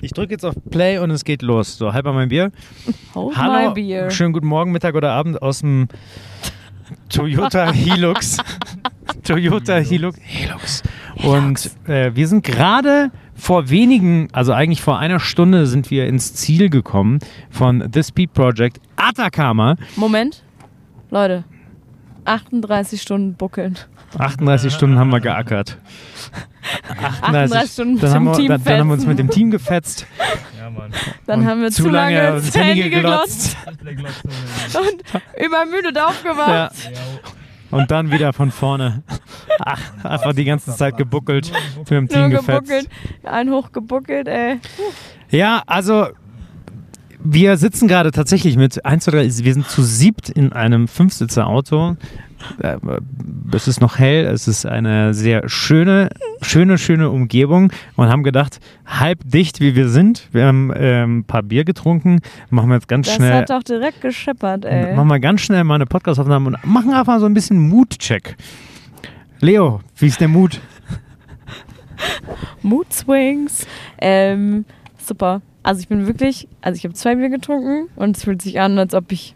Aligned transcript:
Ich 0.00 0.12
drücke 0.12 0.32
jetzt 0.32 0.44
auf 0.44 0.54
Play 0.70 0.98
und 0.98 1.10
es 1.10 1.24
geht 1.24 1.42
los. 1.42 1.76
So, 1.76 1.92
halber 1.92 2.12
mein 2.12 2.28
Bier. 2.28 2.52
Hold 3.14 3.36
Hallo, 3.36 3.68
my 3.70 3.74
beer. 3.74 4.10
schönen 4.10 4.32
guten 4.32 4.46
Morgen, 4.46 4.70
Mittag 4.70 4.94
oder 4.94 5.12
Abend 5.12 5.42
aus 5.42 5.60
dem 5.60 5.88
Toyota 7.08 7.72
Hilux. 7.72 8.36
Toyota 9.24 9.76
Hilux. 9.78 10.18
Hilux. 10.22 10.82
Und 11.24 11.70
äh, 11.88 12.14
wir 12.14 12.28
sind 12.28 12.44
gerade 12.44 13.10
vor 13.34 13.70
wenigen, 13.70 14.28
also 14.32 14.52
eigentlich 14.52 14.82
vor 14.82 14.98
einer 14.98 15.18
Stunde 15.18 15.66
sind 15.66 15.90
wir 15.90 16.06
ins 16.06 16.34
Ziel 16.34 16.70
gekommen 16.70 17.18
von 17.50 17.88
The 17.92 18.02
Speed 18.02 18.32
Project 18.32 18.80
Atacama. 18.96 19.76
Moment. 19.96 20.44
Leute. 21.10 21.44
38 22.28 23.00
Stunden 23.00 23.34
buckeln. 23.34 23.78
38 24.18 24.72
Stunden 24.72 24.98
haben 24.98 25.10
wir 25.10 25.20
geackert. 25.20 25.78
38 27.22 27.72
Stunden 27.72 28.00
dann, 28.00 28.10
haben 28.10 28.24
wir, 28.26 28.32
Team 28.34 28.48
dann, 28.48 28.64
dann 28.64 28.78
haben 28.80 28.88
wir 28.88 28.94
uns 28.94 29.06
mit 29.06 29.18
dem 29.18 29.30
Team 29.30 29.50
gefetzt. 29.50 30.06
Ja, 30.58 30.70
Mann. 30.70 30.92
Dann 31.26 31.40
und 31.40 31.46
haben 31.46 31.62
wir 31.62 31.70
zu 31.70 31.88
lange 31.88 32.16
lange 32.22 32.36
ins 32.38 32.54
Handy 32.54 32.90
geglotzt 32.90 33.56
und 33.68 35.22
übermüdet 35.44 35.98
aufgewacht. 35.98 36.48
Ja. 36.48 36.70
Und 37.70 37.90
dann 37.90 38.10
wieder 38.10 38.32
von 38.32 38.50
vorne. 38.50 39.02
Ach, 39.58 39.80
einfach 40.02 40.32
die 40.32 40.44
ganze 40.44 40.74
Zeit 40.74 40.96
gebuckelt. 40.96 41.52
Mit 41.76 41.90
dem 41.90 42.08
Team 42.08 42.20
Nur 42.20 42.40
gefetzt. 42.40 42.68
gebuckelt. 42.68 42.88
Ein 43.24 43.50
hoch 43.50 43.72
gebuckelt, 43.72 44.26
ey. 44.28 44.58
Ja, 45.30 45.62
also 45.66 46.08
wir 47.30 47.56
sitzen 47.56 47.88
gerade 47.88 48.10
tatsächlich 48.10 48.56
mit 48.56 48.84
1, 48.84 49.04
2, 49.04 49.10
3, 49.12 49.22
wir 49.44 49.54
sind 49.54 49.68
zu 49.68 49.82
siebt 49.82 50.28
in 50.28 50.52
einem 50.52 50.88
Fünfsitzer-Auto. 50.88 51.96
Äh, 52.62 52.76
Es 53.52 53.66
ist 53.66 53.80
noch 53.80 53.98
hell, 53.98 54.26
es 54.26 54.46
ist 54.46 54.64
eine 54.66 55.12
sehr 55.14 55.48
schöne, 55.48 56.10
schöne, 56.40 56.78
schöne 56.78 57.10
Umgebung 57.10 57.72
und 57.96 58.08
haben 58.08 58.22
gedacht, 58.22 58.60
halb 58.86 59.18
dicht 59.24 59.60
wie 59.60 59.74
wir 59.74 59.88
sind, 59.88 60.28
wir 60.32 60.46
haben 60.46 60.72
ähm, 60.76 61.18
ein 61.18 61.24
paar 61.24 61.42
Bier 61.42 61.64
getrunken, 61.64 62.20
machen 62.50 62.68
wir 62.68 62.76
jetzt 62.76 62.86
ganz 62.88 63.06
Das 63.08 63.16
schnell, 63.16 63.32
hat 63.32 63.50
doch 63.50 63.62
direkt 63.64 64.00
gescheppert, 64.02 64.64
ey. 64.64 64.94
machen 64.94 65.08
wir 65.08 65.18
ganz 65.18 65.40
schnell 65.40 65.64
mal 65.64 65.74
eine 65.76 65.86
Podcast-Aufnahme 65.86 66.46
und 66.48 66.64
machen 66.64 66.92
einfach 66.92 67.18
so 67.18 67.26
ein 67.26 67.34
bisschen 67.34 67.58
Mood-Check. 67.58 68.36
Leo, 69.40 69.80
wie 69.96 70.06
ist 70.06 70.20
der 70.20 70.28
Mut? 70.28 70.60
Mood 72.62 72.92
Swings. 72.92 73.66
Ähm, 74.00 74.64
super. 75.08 75.42
Also 75.62 75.80
ich 75.80 75.88
bin 75.88 76.06
wirklich, 76.06 76.48
also 76.62 76.76
ich 76.76 76.84
habe 76.84 76.94
zwei 76.94 77.14
Bier 77.16 77.28
getrunken 77.28 77.88
und 77.96 78.16
es 78.16 78.24
fühlt 78.24 78.40
sich 78.42 78.60
an, 78.60 78.78
als 78.78 78.94
ob 78.94 79.10
ich 79.12 79.34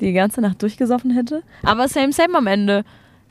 die 0.00 0.12
ganze 0.12 0.40
Nacht 0.40 0.62
durchgesoffen 0.62 1.10
hätte. 1.10 1.42
Aber 1.62 1.88
same, 1.88 2.12
same 2.12 2.36
am 2.36 2.46
Ende. 2.46 2.84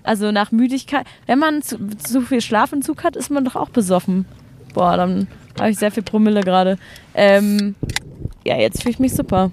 Also 0.04 0.32
nach 0.32 0.52
Müdigkeit. 0.52 1.06
Wenn 1.26 1.40
man 1.40 1.62
zu, 1.62 1.78
zu 1.98 2.22
viel 2.22 2.42
Schlafentzug 2.42 3.04
hat, 3.04 3.16
ist 3.16 3.30
man 3.30 3.46
doch 3.46 3.56
auch 3.56 3.70
besoffen. 3.70 4.26
Boah, 4.74 4.98
dann 4.98 5.28
habe 5.60 5.70
ich 5.70 5.78
sehr 5.78 5.92
viel 5.92 6.04
Promille 6.04 6.42
gerade. 6.42 6.78
Ähm, 7.14 7.76
ja, 8.46 8.58
jetzt 8.58 8.82
fühle 8.82 8.92
ich 8.92 9.00
mich 9.00 9.14
super. 9.14 9.52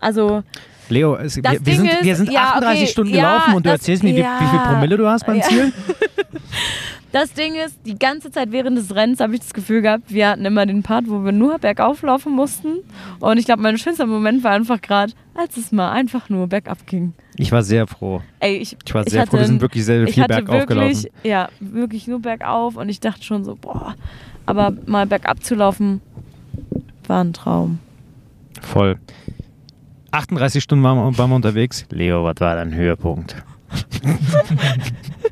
Also, 0.00 0.42
Leo, 0.88 1.16
es, 1.16 1.36
wir, 1.36 1.44
wir, 1.44 1.76
sind, 1.76 1.90
wir 2.02 2.16
sind 2.16 2.30
ja, 2.30 2.50
38 2.54 2.82
okay, 2.82 2.90
Stunden 2.90 3.14
ja, 3.14 3.32
gelaufen 3.32 3.54
und 3.54 3.66
du 3.66 3.70
das- 3.70 3.80
erzählst 3.80 4.02
mir, 4.02 4.14
wie, 4.14 4.20
ja. 4.20 4.38
wie 4.40 4.46
viel 4.46 4.58
Promille 4.60 4.96
du 4.96 5.08
hast 5.08 5.26
beim. 5.26 5.42
Ziel? 5.42 5.72
Das 7.16 7.32
Ding 7.32 7.54
ist, 7.54 7.78
die 7.86 7.98
ganze 7.98 8.30
Zeit 8.30 8.52
während 8.52 8.76
des 8.76 8.94
Rennens 8.94 9.20
habe 9.20 9.32
ich 9.32 9.40
das 9.40 9.54
Gefühl 9.54 9.80
gehabt, 9.80 10.12
wir 10.12 10.28
hatten 10.28 10.44
immer 10.44 10.66
den 10.66 10.82
Part, 10.82 11.08
wo 11.08 11.24
wir 11.24 11.32
nur 11.32 11.58
bergauf 11.58 12.02
laufen 12.02 12.30
mussten. 12.30 12.80
Und 13.20 13.38
ich 13.38 13.46
glaube, 13.46 13.62
mein 13.62 13.78
schönster 13.78 14.04
Moment 14.04 14.44
war 14.44 14.50
einfach 14.50 14.82
gerade, 14.82 15.14
als 15.34 15.56
es 15.56 15.72
mal 15.72 15.92
einfach 15.92 16.28
nur 16.28 16.46
bergab 16.46 16.86
ging. 16.86 17.14
Ich 17.36 17.50
war 17.52 17.62
sehr 17.62 17.86
froh. 17.86 18.20
Ey, 18.38 18.58
ich, 18.58 18.76
Ich 18.84 18.92
war 18.92 19.02
ich 19.02 19.12
sehr 19.12 19.22
hatte 19.22 19.30
froh, 19.30 19.38
wir 19.38 19.46
sind 19.46 19.62
wirklich 19.62 19.86
sehr 19.86 20.02
ich 20.02 20.12
viel 20.12 20.26
bergauf 20.26 20.66
gelaufen. 20.66 21.06
ja, 21.22 21.48
wirklich 21.58 22.06
nur 22.06 22.20
bergauf. 22.20 22.76
Und 22.76 22.90
ich 22.90 23.00
dachte 23.00 23.24
schon 23.24 23.44
so, 23.44 23.56
boah, 23.58 23.94
aber 24.44 24.74
mal 24.84 25.06
bergab 25.06 25.42
zu 25.42 25.54
laufen, 25.54 26.02
war 27.06 27.24
ein 27.24 27.32
Traum. 27.32 27.78
Voll. 28.60 28.98
38 30.10 30.62
Stunden 30.62 30.84
waren 30.84 30.98
wir, 30.98 31.16
waren 31.16 31.30
wir 31.30 31.36
unterwegs. 31.36 31.86
Leo, 31.88 32.24
was 32.24 32.36
war 32.40 32.56
dein 32.56 32.74
Höhepunkt? 32.74 33.36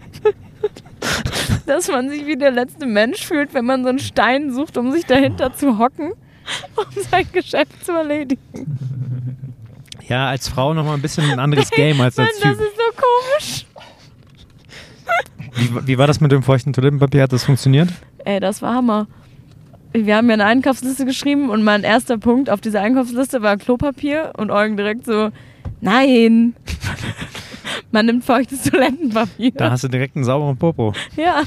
Dass 1.66 1.88
man 1.88 2.08
sich 2.08 2.26
wie 2.26 2.36
der 2.36 2.50
letzte 2.50 2.86
Mensch 2.86 3.24
fühlt, 3.24 3.54
wenn 3.54 3.64
man 3.64 3.82
so 3.82 3.88
einen 3.88 3.98
Stein 3.98 4.52
sucht, 4.52 4.76
um 4.76 4.92
sich 4.92 5.04
dahinter 5.06 5.54
zu 5.54 5.78
hocken, 5.78 6.12
um 6.76 7.02
sein 7.10 7.26
Geschäft 7.32 7.84
zu 7.84 7.92
erledigen. 7.92 8.78
Ja, 10.08 10.28
als 10.28 10.48
Frau 10.48 10.74
nochmal 10.74 10.94
ein 10.94 11.02
bisschen 11.02 11.30
ein 11.30 11.38
anderes 11.38 11.70
Game 11.74 12.00
als 12.00 12.16
Mann, 12.16 12.26
als 12.26 12.40
das 12.40 12.52
Typ. 12.56 12.60
ist 12.60 12.76
so 12.76 13.02
komisch. 13.02 13.66
Wie, 15.56 15.86
wie 15.86 15.98
war 15.98 16.06
das 16.06 16.20
mit 16.20 16.32
dem 16.32 16.42
feuchten 16.42 16.72
Toilettenpapier? 16.72 17.22
Hat 17.22 17.32
das 17.32 17.44
funktioniert? 17.44 17.88
Ey, 18.24 18.40
das 18.40 18.60
war 18.60 18.74
Hammer. 18.74 19.06
Wir 19.92 20.16
haben 20.16 20.28
ja 20.28 20.34
eine 20.34 20.44
Einkaufsliste 20.44 21.04
geschrieben 21.04 21.50
und 21.50 21.62
mein 21.62 21.84
erster 21.84 22.18
Punkt 22.18 22.50
auf 22.50 22.60
dieser 22.60 22.80
Einkaufsliste 22.80 23.42
war 23.42 23.56
Klopapier 23.56 24.32
und 24.36 24.50
Eugen 24.50 24.76
direkt 24.76 25.06
so, 25.06 25.30
nein. 25.80 26.56
Man 27.90 28.06
nimmt 28.06 28.24
feuchtes 28.24 28.62
Toilettenpapier. 28.64 29.52
Da 29.52 29.70
hast 29.70 29.84
du 29.84 29.88
direkt 29.88 30.16
einen 30.16 30.24
sauberen 30.24 30.56
Popo. 30.56 30.92
Ja, 31.16 31.42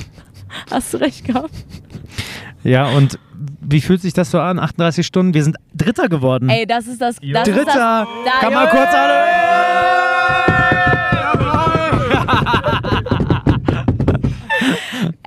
hast 0.72 0.94
du 0.94 0.98
recht 0.98 1.26
gehabt. 1.26 1.52
Ja, 2.64 2.90
und 2.90 3.20
wie 3.62 3.82
fühlt 3.82 4.02
sich 4.02 4.14
das 4.14 4.32
so 4.32 4.40
an? 4.40 4.60
38 4.60 5.06
Stunden? 5.06 5.34
Wir 5.34 5.44
sind 5.44 5.58
Dritter 5.74 6.10
geworden. 6.10 6.50
Ey, 6.50 6.66
das 6.66 6.88
ist 6.88 7.02
das. 7.02 7.16
das 7.18 7.24
Ist 7.24 7.36
das, 7.36 7.44
Dritter! 7.66 8.08
da- 8.26 8.40
Kann 8.42 8.54
mal 8.54 8.68
kurz 8.70 8.90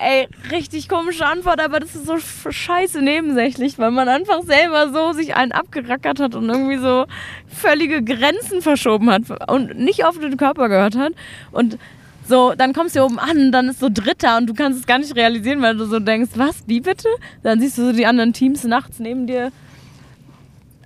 Ey, 0.02 0.28
richtig 0.50 0.88
komische 0.88 1.26
Antwort, 1.26 1.60
aber 1.60 1.78
das 1.78 1.94
ist 1.94 2.06
so 2.06 2.14
sch- 2.14 2.50
scheiße 2.50 3.02
nebensächlich, 3.02 3.78
weil 3.78 3.90
man 3.90 4.08
einfach 4.08 4.42
selber 4.42 4.90
so 4.92 5.12
sich 5.12 5.34
einen 5.36 5.52
abgerackert 5.52 6.20
hat 6.20 6.34
und 6.34 6.48
irgendwie 6.48 6.78
so 6.78 7.04
völlige 7.48 8.02
Grenzen 8.02 8.62
verschoben 8.62 9.10
hat 9.10 9.22
und 9.50 9.78
nicht 9.78 10.04
auf 10.06 10.18
den 10.18 10.38
Körper 10.38 10.68
gehört 10.70 10.96
hat. 10.96 11.12
Und 11.52 11.78
so, 12.26 12.54
dann 12.56 12.72
kommst 12.72 12.94
du 12.94 13.00
hier 13.00 13.04
oben 13.06 13.18
an, 13.18 13.52
dann 13.52 13.68
ist 13.68 13.80
so 13.80 13.88
Dritter 13.92 14.38
und 14.38 14.46
du 14.46 14.54
kannst 14.54 14.78
es 14.80 14.86
gar 14.86 14.98
nicht 14.98 15.14
realisieren, 15.16 15.60
weil 15.60 15.76
du 15.76 15.84
so 15.84 15.98
denkst, 15.98 16.30
was, 16.36 16.62
wie 16.66 16.80
bitte? 16.80 17.08
Dann 17.42 17.60
siehst 17.60 17.76
du 17.76 17.86
so 17.86 17.92
die 17.92 18.06
anderen 18.06 18.32
Teams 18.32 18.64
nachts 18.64 19.00
neben 19.00 19.26
dir 19.26 19.52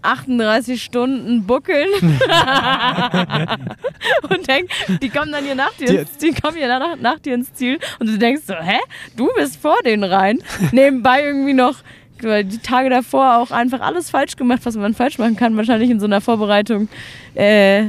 38 0.05 0.83
Stunden 0.83 1.47
buckeln 1.47 1.89
und 4.29 4.47
denk, 4.49 4.71
die 5.01 5.09
kommen 5.09 5.33
dann 5.33 5.45
hier 5.45 5.55
nach 5.55 5.73
dir, 5.75 5.87
Die- 5.87 5.97
ins, 5.97 6.17
die 6.19 6.33
kommen 6.33 6.57
hier 6.57 6.69
nach, 6.69 6.97
nach 6.97 7.19
dir 7.19 7.35
ins 7.35 7.53
Ziel 7.55 7.79
und 7.99 8.09
du 8.09 8.19
denkst 8.19 8.43
so, 8.47 8.55
hä, 8.55 8.79
du 9.17 9.29
bist 9.37 9.61
vor 9.61 9.77
denen 9.85 10.05
rein. 10.05 10.39
Nebenbei 10.73 11.25
irgendwie 11.25 11.55
noch 11.55 11.77
die 12.23 12.59
Tage 12.59 12.91
davor 12.91 13.39
auch 13.39 13.51
einfach 13.51 13.81
alles 13.81 14.11
falsch 14.11 14.37
gemacht, 14.37 14.61
was 14.65 14.77
man 14.77 14.95
falsch 14.95 15.19
machen 15.19 15.37
kann, 15.37 15.57
wahrscheinlich 15.57 15.91
in 15.91 16.01
so 16.01 16.07
einer 16.07 16.21
Vorbereitung. 16.21 16.89
Äh, 17.35 17.87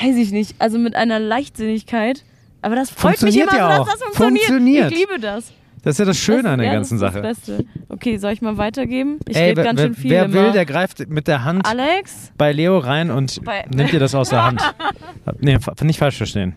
weiß 0.00 0.16
ich 0.16 0.30
nicht, 0.30 0.54
also 0.58 0.78
mit 0.78 0.94
einer 0.94 1.18
Leichtsinnigkeit. 1.18 2.24
Aber 2.62 2.76
das 2.76 2.90
freut 2.90 3.20
mich 3.20 3.34
Funktioniert 3.34 3.52
immer 3.52 3.58
ja 3.58 3.78
dass 3.78 3.86
das 3.86 4.02
funktioniert. 4.02 4.44
Funktioniert. 4.46 4.92
Ich 4.92 4.98
liebe 4.98 5.18
das. 5.18 5.52
Das 5.82 5.94
ist 5.94 5.98
ja 5.98 6.04
das 6.04 6.16
Schöne 6.18 6.42
das, 6.44 6.52
an 6.52 6.58
der 6.60 6.68
ja, 6.68 6.74
ganzen 6.74 6.98
das 7.00 7.12
Sache. 7.12 7.22
Das 7.22 7.38
Beste. 7.40 7.64
Okay, 7.88 8.16
soll 8.16 8.32
ich 8.32 8.40
mal 8.42 8.56
weitergeben? 8.56 9.18
Ich 9.28 9.36
rede 9.36 9.56
wer, 9.56 9.64
ganz 9.64 9.78
wer, 9.80 9.86
schön 9.86 9.94
viel 9.94 10.10
wer 10.12 10.24
immer. 10.26 10.34
will, 10.34 10.52
der 10.52 10.64
greift 10.64 11.08
mit 11.08 11.26
der 11.28 11.44
Hand 11.44 11.66
Alex? 11.66 12.32
bei 12.38 12.52
Leo 12.52 12.78
rein 12.78 13.10
und 13.10 13.44
Bei- 13.44 13.64
nimmt 13.74 13.92
dir 13.92 13.98
das 14.00 14.14
aus 14.14 14.28
der 14.30 14.44
Hand. 14.44 14.62
Nee, 15.40 15.58
fa- 15.58 15.74
nicht 15.82 15.98
falsch 15.98 16.16
verstehen. 16.16 16.54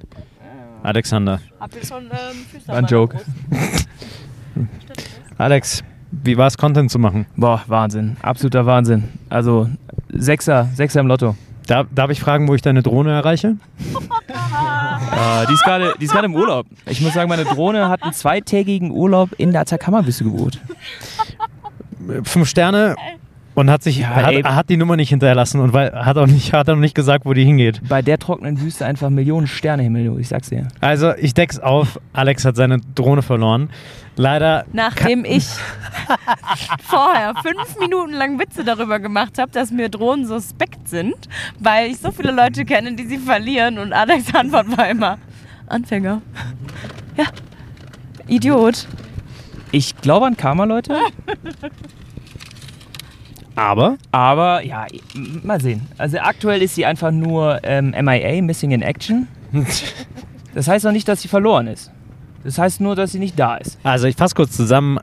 Alexander. 0.84 1.40
Habt 1.60 1.76
ihr 1.76 1.86
schon 1.86 2.04
ähm, 2.06 2.12
Füße 2.52 2.68
War 2.68 2.76
ein 2.78 2.86
Joke. 2.86 3.18
Alex, 5.38 5.84
wie 6.12 6.38
war 6.38 6.48
es, 6.48 6.58
Content 6.58 6.92
zu 6.92 7.00
machen? 7.00 7.26
Boah, 7.36 7.62
Wahnsinn. 7.68 8.18
Absoluter 8.22 8.66
Wahnsinn. 8.66 9.06
Also, 9.30 9.70
Sechser, 10.10 10.70
Sechser 10.76 11.00
im 11.00 11.08
Lotto. 11.08 11.36
Darf, 11.68 11.88
darf 11.94 12.12
ich 12.12 12.20
fragen, 12.20 12.48
wo 12.48 12.56
ich 12.56 12.62
deine 12.62 12.84
Drohne 12.84 13.12
erreiche? 13.12 13.58
Äh, 15.16 15.46
die 15.48 15.54
ist 15.54 15.64
gerade 15.64 15.94
die 16.00 16.06
ist 16.06 16.12
gerade 16.12 16.26
im 16.26 16.36
Urlaub. 16.36 16.66
Ich 16.88 17.00
muss 17.00 17.14
sagen, 17.14 17.30
meine 17.30 17.46
Drohne 17.46 17.90
hat 17.90 18.04
einen 18.04 18.14
zweitägigen 18.14 18.92
Urlaub 18.92 19.30
in 19.38 19.52
der 19.52 19.62
Atacama-Wüste 19.62 20.24
gebucht. 20.26 20.60
Fünf 22.24 22.50
Sterne 22.50 22.96
und 23.56 23.70
hat 23.70 23.84
sich 23.84 24.00
Ja, 24.00 24.10
hat, 24.10 24.44
hat 24.44 24.70
die 24.70 24.78
Nummer 24.78 24.98
nicht 24.98 25.10
hinterlassen 25.10 25.62
und 25.62 25.74
weil, 25.74 25.92
hat 25.94 26.18
auch 26.18 26.28
nicht 26.28 26.54
hat 26.54 26.70
auch 26.70 26.76
nicht 26.76 26.94
gesagt, 26.94 27.26
wo 27.26 27.34
die 27.34 27.46
hingeht. 27.46 27.82
Bei 27.88 28.02
der 28.02 28.20
trockenen 28.20 28.60
Wüste 28.60 28.86
einfach 28.86 29.10
Millionen 29.10 29.48
Sternehimmel, 29.48 30.06
du, 30.06 30.18
ich 30.18 30.28
sag's 30.28 30.50
dir. 30.50 30.68
Also 30.82 31.14
ich 31.16 31.34
deck's 31.34 31.60
auf. 31.60 32.00
Alex 32.14 32.46
hat 32.46 32.58
seine 32.58 32.80
Drohne 32.96 33.22
verloren. 33.22 33.70
Leider. 34.18 34.66
Nachdem 34.72 35.26
ich 35.26 35.46
vorher 36.84 37.34
fünf 37.44 37.78
Minuten 37.80 38.14
lang 38.14 38.40
Witze 38.40 38.64
darüber 38.64 39.00
gemacht 39.00 39.38
habe, 39.38 39.52
dass 39.52 39.72
mir 39.72 39.90
Drohnen 39.90 40.26
suspekt 40.26 40.88
sind, 40.88 41.16
weil 41.60 41.92
ich 41.92 42.00
so 42.00 42.12
viele 42.12 42.32
Leute 42.32 42.64
kenne, 42.66 42.94
die 42.94 43.06
sie 43.06 43.18
verlieren 43.18 43.78
und 43.78 43.92
Alex 43.94 44.34
Antwort 44.34 44.78
war 44.78 44.90
immer 44.90 45.18
Anfänger. 45.68 46.22
Ja. 47.18 47.26
Idiot. 48.28 48.88
Ich 49.72 49.98
glaube 49.98 50.28
an 50.28 50.38
Karma, 50.38 50.64
Leute. 50.64 50.98
Aber 53.56 53.98
Aber 54.12 54.64
ja, 54.64 54.86
mal 55.44 55.60
sehen. 55.62 55.88
Also 55.98 56.20
aktuell 56.20 56.62
ist 56.62 56.76
sie 56.76 56.86
einfach 56.86 57.12
nur 57.12 57.60
ähm, 57.64 57.92
MIA, 57.92 58.42
Missing 58.42 58.72
in 58.72 58.82
Action. 58.82 59.28
Das 60.56 60.70
heißt 60.70 60.86
noch 60.86 60.94
nicht, 60.94 61.06
dass 61.10 61.22
sie 61.22 61.28
verloren 61.28 61.68
ist. 61.68 61.92
Das 62.46 62.60
heißt 62.60 62.80
nur, 62.80 62.96
dass 62.96 63.12
sie 63.12 63.18
nicht 63.18 63.40
da 63.40 63.56
ist. 63.58 63.80
Also 63.84 64.06
ich 64.06 64.16
fasse 64.16 64.36
kurz 64.36 64.56
zusammen. 64.56 65.00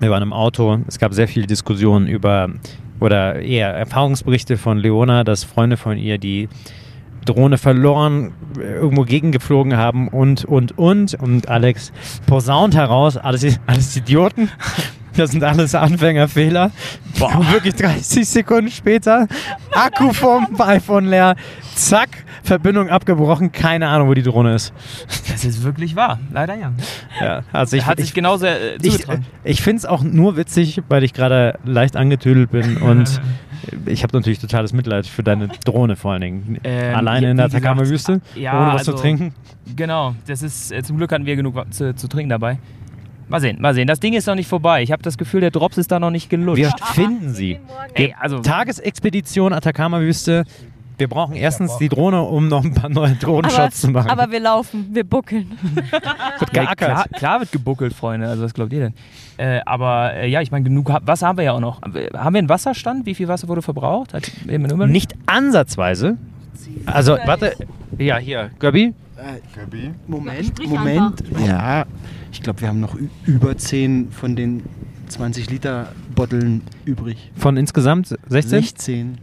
Wir 0.00 0.10
waren 0.10 0.24
im 0.24 0.32
Auto. 0.32 0.80
Es 0.88 0.98
gab 0.98 1.14
sehr 1.14 1.28
viele 1.28 1.46
Diskussionen 1.46 2.08
über 2.08 2.50
oder 2.98 3.36
eher 3.36 3.68
Erfahrungsberichte 3.68 4.58
von 4.58 4.76
Leona, 4.76 5.22
dass 5.22 5.44
Freunde 5.44 5.76
von 5.76 5.96
ihr 5.96 6.18
die 6.18 6.48
Drohne 7.24 7.58
verloren, 7.58 8.32
irgendwo 8.56 9.04
gegengeflogen 9.04 9.76
haben 9.76 10.08
und, 10.08 10.44
und, 10.44 10.76
und. 10.76 11.14
Und 11.14 11.48
Alex 11.48 11.92
posaunt 12.26 12.74
heraus, 12.74 13.16
alles, 13.16 13.60
alles 13.66 13.96
Idioten. 13.96 14.50
Das 15.16 15.32
sind 15.32 15.42
alles 15.42 15.74
Anfängerfehler. 15.74 16.70
Boah. 17.18 17.44
Wirklich 17.52 17.74
30 17.74 18.28
Sekunden 18.28 18.70
später, 18.70 19.26
Akku 19.72 20.12
vom 20.12 20.46
iPhone 20.60 21.06
leer, 21.06 21.34
zack, 21.74 22.24
Verbindung 22.48 22.88
abgebrochen, 22.88 23.52
keine 23.52 23.88
Ahnung, 23.88 24.08
wo 24.08 24.14
die 24.14 24.22
Drohne 24.22 24.54
ist. 24.54 24.72
Das 25.30 25.44
ist 25.44 25.62
wirklich 25.62 25.94
wahr, 25.94 26.18
leider 26.32 26.54
ja. 26.54 26.72
Ja, 27.20 27.42
also 27.52 27.76
ich, 27.76 27.86
Hat 27.86 27.98
sich 27.98 28.08
ich, 28.08 28.14
genauso 28.14 28.46
äh, 28.46 28.76
ich, 28.82 28.92
zugetragen. 28.92 29.26
ich 29.44 29.62
finde 29.62 29.78
es 29.78 29.86
auch 29.86 30.02
nur 30.02 30.36
witzig, 30.36 30.82
weil 30.88 31.04
ich 31.04 31.12
gerade 31.12 31.58
leicht 31.64 31.96
angetüdelt 31.96 32.50
bin 32.50 32.78
und 32.78 33.20
ich 33.86 34.02
habe 34.02 34.16
natürlich 34.16 34.38
totales 34.38 34.72
Mitleid 34.72 35.06
für 35.06 35.22
deine 35.22 35.48
Drohne 35.64 35.96
vor 35.96 36.12
allen 36.12 36.22
Dingen. 36.22 36.58
Ähm, 36.64 36.94
Alleine 36.94 37.30
in 37.30 37.36
der 37.36 37.46
Atacama-Wüste, 37.46 38.20
ja, 38.34 38.58
ohne 38.58 38.72
was 38.72 38.80
also- 38.80 38.92
zu 38.92 38.98
trinken. 38.98 39.34
Genau, 39.76 40.14
das 40.26 40.42
ist, 40.42 40.72
äh, 40.72 40.82
zum 40.82 40.96
Glück 40.96 41.12
hatten 41.12 41.26
wir 41.26 41.36
genug 41.36 41.62
zu, 41.70 41.94
zu 41.94 42.08
trinken 42.08 42.30
dabei. 42.30 42.58
Mal 43.28 43.40
sehen, 43.40 43.60
mal 43.60 43.74
sehen. 43.74 43.86
Das 43.86 44.00
Ding 44.00 44.14
ist 44.14 44.26
noch 44.26 44.34
nicht 44.34 44.48
vorbei. 44.48 44.82
Ich 44.82 44.90
habe 44.90 45.02
das 45.02 45.18
Gefühl, 45.18 45.42
der 45.42 45.50
Drops 45.50 45.76
ist 45.76 45.92
da 45.92 46.00
noch 46.00 46.10
nicht 46.10 46.30
gelutscht. 46.30 46.62
Wir 46.62 46.72
finden 46.94 47.34
sie. 47.34 47.58
Ey, 47.92 48.14
also, 48.18 48.38
Tagesexpedition 48.38 49.52
Atacama-Wüste. 49.52 50.44
Wir 50.98 51.08
brauchen 51.08 51.34
erstens 51.36 51.76
die 51.78 51.88
Drohne, 51.88 52.22
um 52.22 52.48
noch 52.48 52.64
ein 52.64 52.74
paar 52.74 52.90
neue 52.90 53.14
Drohnenshots 53.14 53.80
zu 53.80 53.88
machen. 53.90 54.10
aber 54.10 54.30
wir 54.30 54.40
laufen, 54.40 54.88
wir 54.92 55.04
buckeln. 55.04 55.56
wird 55.74 56.54
ja, 56.54 56.64
geackert. 56.64 56.76
klar, 56.76 57.08
klar 57.08 57.40
wird 57.40 57.52
gebuckelt, 57.52 57.94
Freunde. 57.94 58.28
Also 58.28 58.42
was 58.42 58.52
glaubt 58.52 58.72
ihr 58.72 58.80
denn? 58.80 58.94
Äh, 59.36 59.60
aber 59.64 60.14
äh, 60.14 60.28
ja, 60.28 60.42
ich 60.42 60.50
meine, 60.50 60.64
genug 60.64 60.90
Wasser 61.02 61.28
haben 61.28 61.38
wir 61.38 61.44
ja 61.44 61.52
auch 61.52 61.60
noch. 61.60 61.80
Haben 61.82 61.94
wir 61.94 62.38
einen 62.38 62.48
Wasserstand? 62.48 63.06
Wie 63.06 63.14
viel 63.14 63.28
Wasser 63.28 63.48
wurde 63.48 63.62
verbraucht? 63.62 64.12
Hat? 64.12 64.30
Nicht 64.46 65.14
ansatzweise. 65.26 66.18
Also, 66.86 67.16
warte. 67.24 67.54
Ja, 67.96 68.18
hier, 68.18 68.50
Göbi. 68.58 68.94
Gabi? 69.54 69.90
Moment, 70.06 70.68
Moment. 70.68 71.24
Ja, 71.44 71.84
ich 72.30 72.42
glaube, 72.42 72.60
wir 72.60 72.68
haben 72.68 72.80
noch 72.80 72.96
über 73.26 73.56
10 73.56 74.10
von 74.12 74.36
den 74.36 74.62
20 75.08 75.50
Liter 75.50 75.92
Botteln 76.14 76.62
übrig. 76.84 77.32
Von 77.36 77.56
insgesamt 77.56 78.08
16? 78.28 78.48
16. 78.48 79.18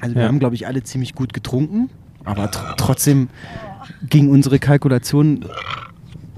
Also 0.00 0.14
wir 0.14 0.22
Ja. 0.22 0.28
haben, 0.28 0.38
glaube 0.38 0.54
ich, 0.54 0.66
alle 0.66 0.82
ziemlich 0.82 1.14
gut 1.14 1.32
getrunken, 1.32 1.88
aber 2.24 2.50
tr 2.50 2.76
trotzdem 2.76 3.28
ging 4.08 4.28
unsere 4.30 4.58
Kalkulation 4.58 5.44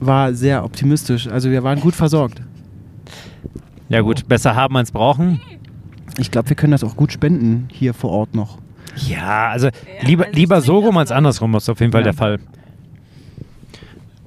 war 0.00 0.32
sehr 0.34 0.64
optimistisch. 0.64 1.26
Also 1.26 1.50
wir 1.50 1.62
waren 1.64 1.80
gut 1.80 1.94
versorgt. 1.94 2.40
Ja, 3.88 4.00
gut, 4.02 4.28
besser 4.28 4.54
haben 4.54 4.76
als 4.76 4.92
brauchen. 4.92 5.40
Ich 6.18 6.30
glaube, 6.30 6.48
wir 6.50 6.56
können 6.56 6.72
das 6.72 6.84
auch 6.84 6.96
gut 6.96 7.12
spenden 7.12 7.68
hier 7.72 7.94
vor 7.94 8.10
Ort 8.10 8.34
noch. 8.34 8.58
Ja, 8.96 9.48
also 9.48 9.68
lieber, 10.02 10.26
lieber 10.32 10.60
so 10.60 10.78
rum 10.78 10.96
als 10.98 11.10
andersrum 11.12 11.54
ist 11.54 11.68
auf 11.68 11.80
jeden 11.80 11.92
Fall 11.92 12.00
Ja. 12.02 12.04
der 12.04 12.14
Fall. 12.14 12.38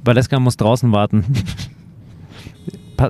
Valeska 0.04 0.40
muss 0.40 0.58
draußen 0.58 0.92
warten. 0.92 1.24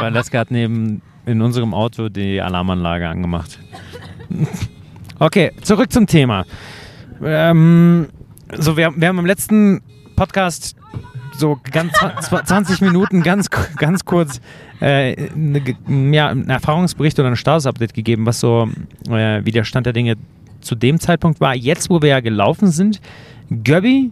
Valeska 0.00 0.40
hat 0.40 0.50
neben 0.50 1.00
in 1.26 1.40
unserem 1.42 1.74
Auto 1.74 2.08
die 2.08 2.40
Alarmanlage 2.40 3.08
angemacht. 3.08 3.58
Okay, 5.18 5.52
zurück 5.62 5.92
zum 5.92 6.08
Thema. 6.08 6.44
Ähm, 7.22 8.08
so, 8.56 8.76
wir, 8.76 8.92
wir 8.96 9.06
haben 9.06 9.18
im 9.20 9.26
letzten 9.26 9.80
Podcast 10.16 10.74
so 11.36 11.60
ganz 11.70 11.92
20 12.44 12.80
Minuten 12.80 13.22
ganz, 13.22 13.48
ganz 13.48 14.04
kurz 14.04 14.40
äh, 14.80 15.14
ge- 15.60 15.76
ja, 16.12 16.28
einen 16.28 16.50
Erfahrungsbericht 16.50 17.20
oder 17.20 17.28
ein 17.28 17.36
Statusupdate 17.36 17.94
gegeben, 17.94 18.26
was 18.26 18.40
so 18.40 18.68
äh, 19.08 19.44
wie 19.44 19.52
der 19.52 19.62
Stand 19.62 19.86
der 19.86 19.92
Dinge 19.92 20.16
zu 20.60 20.74
dem 20.74 20.98
Zeitpunkt 20.98 21.40
war. 21.40 21.54
Jetzt, 21.54 21.88
wo 21.88 22.02
wir 22.02 22.08
ja 22.08 22.20
gelaufen 22.20 22.72
sind, 22.72 23.00
Göbi, 23.62 24.10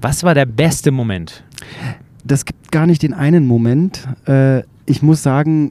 was 0.00 0.24
war 0.24 0.34
der 0.34 0.46
beste 0.46 0.90
Moment? 0.90 1.44
Das 2.24 2.44
gibt 2.44 2.72
gar 2.72 2.86
nicht 2.88 3.02
den 3.04 3.14
einen 3.14 3.46
Moment. 3.46 4.08
Äh, 4.26 4.62
ich 4.86 5.00
muss 5.00 5.22
sagen, 5.22 5.70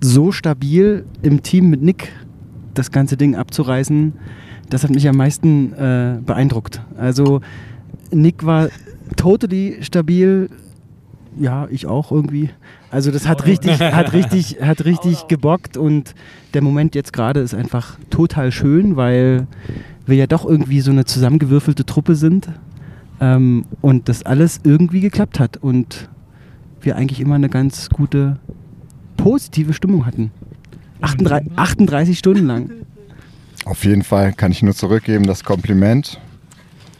so 0.00 0.32
stabil 0.32 1.04
im 1.22 1.42
Team 1.42 1.70
mit 1.70 1.82
Nick 1.82 2.12
das 2.74 2.90
ganze 2.90 3.16
Ding 3.16 3.34
abzureißen, 3.34 4.12
das 4.70 4.84
hat 4.84 4.90
mich 4.90 5.08
am 5.08 5.16
meisten 5.16 5.72
äh, 5.72 6.18
beeindruckt. 6.24 6.82
Also 6.96 7.40
Nick 8.10 8.44
war 8.44 8.68
totally 9.16 9.78
stabil, 9.80 10.50
ja, 11.38 11.66
ich 11.70 11.86
auch 11.86 12.12
irgendwie. 12.12 12.50
Also 12.90 13.10
das 13.10 13.26
hat 13.26 13.46
richtig, 13.46 13.80
hat 13.80 14.12
richtig, 14.12 14.58
hat 14.62 14.84
richtig 14.84 15.28
gebockt 15.28 15.76
und 15.76 16.14
der 16.54 16.62
Moment 16.62 16.94
jetzt 16.94 17.12
gerade 17.12 17.40
ist 17.40 17.54
einfach 17.54 17.98
total 18.10 18.52
schön, 18.52 18.96
weil 18.96 19.46
wir 20.06 20.16
ja 20.16 20.26
doch 20.26 20.44
irgendwie 20.44 20.80
so 20.80 20.90
eine 20.90 21.04
zusammengewürfelte 21.04 21.84
Truppe 21.84 22.14
sind 22.14 22.48
ähm, 23.20 23.64
und 23.80 24.08
das 24.08 24.22
alles 24.24 24.60
irgendwie 24.64 25.00
geklappt 25.00 25.38
hat 25.40 25.56
und 25.58 26.08
wir 26.80 26.96
eigentlich 26.96 27.20
immer 27.20 27.34
eine 27.34 27.48
ganz 27.48 27.90
gute 27.90 28.38
positive 29.18 29.74
Stimmung 29.74 30.06
hatten. 30.06 30.30
38, 31.02 31.52
38 31.56 32.18
Stunden 32.18 32.46
lang. 32.46 32.70
Auf 33.66 33.84
jeden 33.84 34.02
Fall 34.02 34.32
kann 34.32 34.50
ich 34.50 34.62
nur 34.62 34.74
zurückgeben 34.74 35.26
das 35.26 35.44
Kompliment. 35.44 36.18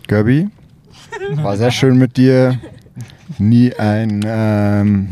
Gabi, 0.07 0.49
war 1.37 1.57
sehr 1.57 1.71
schön 1.71 1.97
mit 1.97 2.17
dir. 2.19 2.59
Nie 3.39 3.73
ein 3.75 4.21
ähm, 4.27 5.09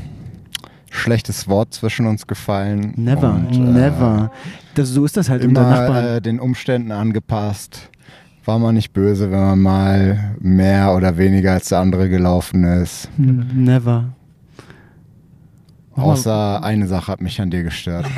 schlechtes 0.91 1.49
Wort 1.49 1.73
zwischen 1.75 2.07
uns 2.07 2.27
gefallen. 2.27 2.93
Never, 2.97 3.35
Und, 3.35 3.53
äh, 3.55 3.59
never. 3.59 4.31
Das, 4.75 4.89
so 4.91 5.05
ist 5.05 5.17
das 5.17 5.29
halt 5.29 5.45
unter 5.45 5.63
Immer 5.63 5.71
Nachbarn. 5.71 6.05
äh, 6.05 6.21
den 6.21 6.41
Umständen 6.41 6.93
angepasst. 6.93 7.91
War 8.45 8.59
man 8.59 8.75
nicht 8.75 8.93
böse, 8.93 9.31
wenn 9.31 9.41
man 9.41 9.59
mal 9.61 10.37
mehr 10.41 10.95
oder 10.95 11.19
weniger 11.19 11.53
als 11.53 11.69
der 11.71 11.81
andere 11.81 12.09
gelaufen 12.09 12.65
ist. 12.65 13.09
Hm, 13.17 13.47
Never. 13.65 14.05
Außer 15.97 16.63
eine 16.63 16.87
Sache 16.87 17.13
hat 17.13 17.21
mich 17.21 17.41
an 17.41 17.51
dir 17.51 17.63
gestört. 17.63 18.07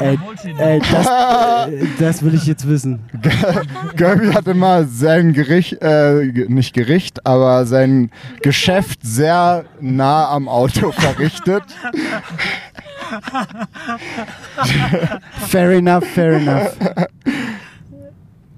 Ey, 0.00 0.18
ey, 0.58 0.80
das, 0.80 1.06
äh, 1.06 1.86
das 1.98 2.22
will 2.22 2.34
ich 2.34 2.46
jetzt 2.46 2.66
wissen. 2.68 3.00
Kirby 3.96 4.32
hat 4.32 4.46
immer 4.48 4.84
sein 4.84 5.32
Gericht, 5.32 5.80
äh, 5.82 6.24
nicht 6.48 6.74
Gericht, 6.74 7.24
aber 7.26 7.64
sein 7.64 8.10
Geschäft 8.42 9.00
sehr 9.02 9.64
nah 9.80 10.28
am 10.30 10.48
Auto 10.48 10.90
verrichtet. 10.92 11.62
Fair 15.48 15.70
enough, 15.70 16.04
fair 16.04 16.32
enough. 16.34 16.76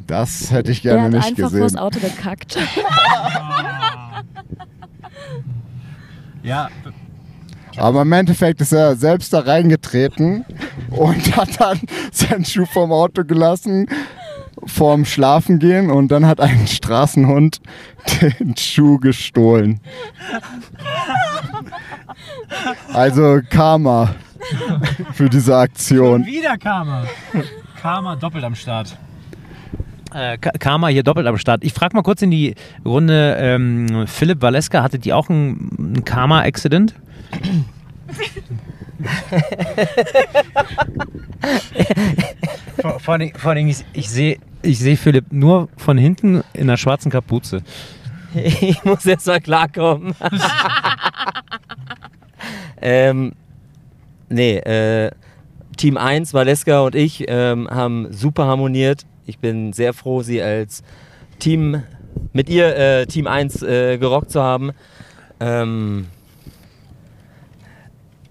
Das 0.07 0.51
hätte 0.51 0.73
ich 0.73 0.83
gerne 0.83 1.03
hat 1.03 1.11
nicht 1.11 1.27
einfach 1.27 1.51
vors 1.51 1.53
gesehen. 1.53 1.79
Auto 1.79 1.99
gekackt. 2.01 2.57
Ja, 6.47 6.69
Aber 7.77 8.03
im 8.03 8.13
Endeffekt 8.13 8.61
ist 8.61 8.73
er 8.73 8.97
selbst 8.97 9.33
da 9.33 9.41
reingetreten 9.41 10.45
und 10.91 11.37
hat 11.37 11.61
dann 11.61 11.81
seinen 12.13 12.45
Schuh 12.45 12.67
vom 12.67 12.93
Auto 12.93 13.25
gelassen 13.25 13.87
vorm 14.65 15.05
Schlafengehen 15.05 15.91
und 15.91 16.09
dann 16.09 16.27
hat 16.27 16.41
ein 16.41 16.67
Straßenhund 16.67 17.61
den 18.21 18.57
Schuh 18.57 18.99
gestohlen. 18.99 19.81
Also 22.93 23.41
Karma 23.51 24.15
für 25.13 25.29
diese 25.29 25.57
Aktion. 25.57 26.25
wieder 26.25 26.57
Karma. 26.57 27.05
Karma 27.81 28.17
doppelt 28.17 28.45
am 28.45 28.55
Start. 28.55 28.97
Äh, 30.17 30.39
Ka- 30.39 30.53
Karma 30.59 30.89
hier 30.89 31.03
doppelt 31.03 31.27
am 31.27 31.37
Start. 31.37 31.63
Ich 31.63 31.75
frage 31.75 31.95
mal 31.95 32.03
kurz 32.03 32.23
in 32.23 32.31
die 32.31 32.55
Runde, 32.87 33.37
ähm, 33.39 34.07
Philipp 34.07 34.41
Valeska, 34.41 34.83
hattet 34.83 35.05
ihr 35.05 35.15
auch 35.15 35.29
ein, 35.29 35.69
ein 35.79 36.05
Karma-Accident? 36.07 36.95
vor, 42.81 43.01
vor, 43.01 43.13
allen 43.15 43.21
Dingen- 43.21 43.37
vor 43.37 43.51
allen 43.51 43.57
Dingen, 43.57 43.69
ich, 43.71 43.85
ich 43.93 44.09
sehe 44.11 44.39
ich 44.63 44.79
seh 44.81 44.97
Philipp 44.97 45.33
nur 45.33 45.69
von 45.77 45.97
hinten 45.99 46.43
in 46.55 46.63
einer 46.63 46.77
schwarzen 46.77 47.11
Kapuze. 47.11 47.63
Ich 48.35 48.85
muss 48.85 49.07
erst 49.07 49.27
mal 49.29 49.41
klarkommen. 49.41 50.15
ähm, 52.83 53.33
nee, 54.29 54.57
äh, 54.59 55.11
Team 55.79 55.97
1, 55.97 56.35
Valeska 56.35 56.81
und 56.81 56.95
ich 56.95 57.25
ähm, 57.29 57.67
haben 57.71 58.13
super 58.13 58.47
harmoniert. 58.47 59.07
Ich 59.27 59.39
bin 59.39 59.73
sehr 59.73 59.93
froh, 59.93 60.23
sie 60.23 60.41
als 60.41 60.83
Team 61.39 61.83
mit 62.33 62.49
ihr 62.49 62.77
äh, 62.77 63.07
Team 63.07 63.27
1 63.27 63.63
äh, 63.63 63.99
gerockt 63.99 64.31
zu 64.31 64.43
haben. 64.43 64.71
Ähm, 65.41 66.07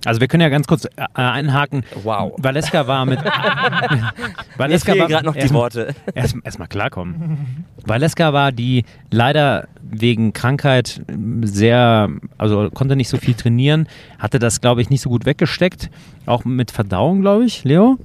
Also 0.05 0.21
wir 0.21 0.27
können 0.27 0.41
ja 0.41 0.49
ganz 0.49 0.67
kurz 0.67 0.85
äh, 0.85 0.89
einhaken. 1.15 1.83
Wow. 2.03 2.33
Valeska 2.37 2.85
war 2.87 3.05
mit. 3.05 3.19
Mir 3.23 4.11
Valeska 4.57 4.97
war 4.97 5.07
gerade 5.07 5.25
noch 5.25 5.33
die 5.33 5.39
erstmal- 5.39 5.61
Worte. 5.63 5.95
Erst, 6.13 6.35
erst 6.43 6.69
klarkommen. 6.69 7.65
Valeska 7.85 8.31
war 8.31 8.51
die 8.51 8.85
leider 9.11 9.67
wegen 9.81 10.31
Krankheit 10.33 11.01
sehr, 11.43 12.09
also 12.37 12.69
konnte 12.71 12.95
nicht 12.95 13.09
so 13.09 13.17
viel 13.17 13.33
trainieren, 13.33 13.87
hatte 14.19 14.37
das, 14.39 14.61
glaube 14.61 14.81
ich, 14.81 14.89
nicht 14.89 15.01
so 15.01 15.09
gut 15.09 15.25
weggesteckt. 15.25 15.89
Auch 16.27 16.45
mit 16.45 16.71
Verdauung, 16.71 17.21
glaube 17.21 17.45
ich, 17.45 17.63
Leo. 17.63 17.97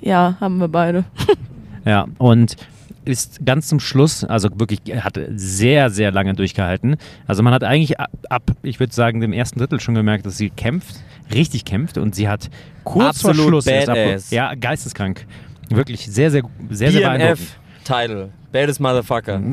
Ja, 0.00 0.36
haben 0.40 0.58
wir 0.58 0.68
beide. 0.68 1.04
Ja, 1.84 2.06
und 2.18 2.56
ist 3.04 3.44
ganz 3.44 3.68
zum 3.68 3.80
Schluss, 3.80 4.24
also 4.24 4.48
wirklich, 4.54 4.80
hat 5.00 5.18
sehr, 5.34 5.90
sehr 5.90 6.12
lange 6.12 6.34
durchgehalten. 6.34 6.96
Also 7.26 7.42
man 7.42 7.52
hat 7.54 7.64
eigentlich 7.64 7.98
ab, 7.98 8.10
ab 8.28 8.42
ich 8.62 8.78
würde 8.78 8.92
sagen, 8.94 9.20
dem 9.20 9.32
ersten 9.32 9.58
Drittel 9.58 9.80
schon 9.80 9.94
gemerkt, 9.94 10.26
dass 10.26 10.36
sie 10.36 10.50
kämpft, 10.50 10.96
richtig 11.32 11.64
kämpft 11.64 11.98
und 11.98 12.14
sie 12.14 12.28
hat 12.28 12.50
kurz 12.84 13.22
vor 13.22 13.30
Absolut 13.30 13.48
Schluss 13.48 13.66
erst 13.66 13.88
ab, 13.88 13.96
badass. 13.96 14.30
ja, 14.30 14.54
geisteskrank. 14.54 15.26
Wirklich 15.70 16.06
sehr, 16.06 16.30
sehr, 16.30 16.42
sehr, 16.68 16.92
sehr 16.92 17.00
beeindruckend. 17.00 17.38
BMF-Title. 17.84 18.28
Baddest 18.52 18.80
Motherfucker. 18.80 19.40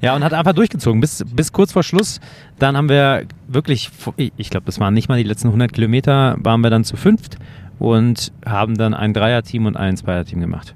Ja, 0.00 0.16
und 0.16 0.24
hat 0.24 0.32
einfach 0.32 0.54
durchgezogen 0.54 1.00
bis, 1.00 1.24
bis 1.30 1.52
kurz 1.52 1.72
vor 1.72 1.82
Schluss. 1.82 2.20
Dann 2.58 2.76
haben 2.76 2.88
wir 2.88 3.24
wirklich, 3.46 3.90
ich 4.16 4.50
glaube, 4.50 4.66
das 4.66 4.80
waren 4.80 4.94
nicht 4.94 5.08
mal 5.08 5.18
die 5.18 5.28
letzten 5.28 5.48
100 5.48 5.72
Kilometer, 5.72 6.36
waren 6.38 6.62
wir 6.62 6.70
dann 6.70 6.84
zu 6.84 6.96
fünft 6.96 7.36
und 7.78 8.32
haben 8.44 8.76
dann 8.76 8.94
ein 8.94 9.12
Dreier-Team 9.14 9.66
und 9.66 9.76
ein 9.76 9.96
Zweier-Team 9.96 10.40
gemacht. 10.40 10.74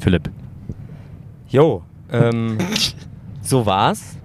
Philipp. 0.00 0.30
Jo, 1.48 1.82
ähm, 2.12 2.58
so 3.42 3.66
war's. 3.66 4.16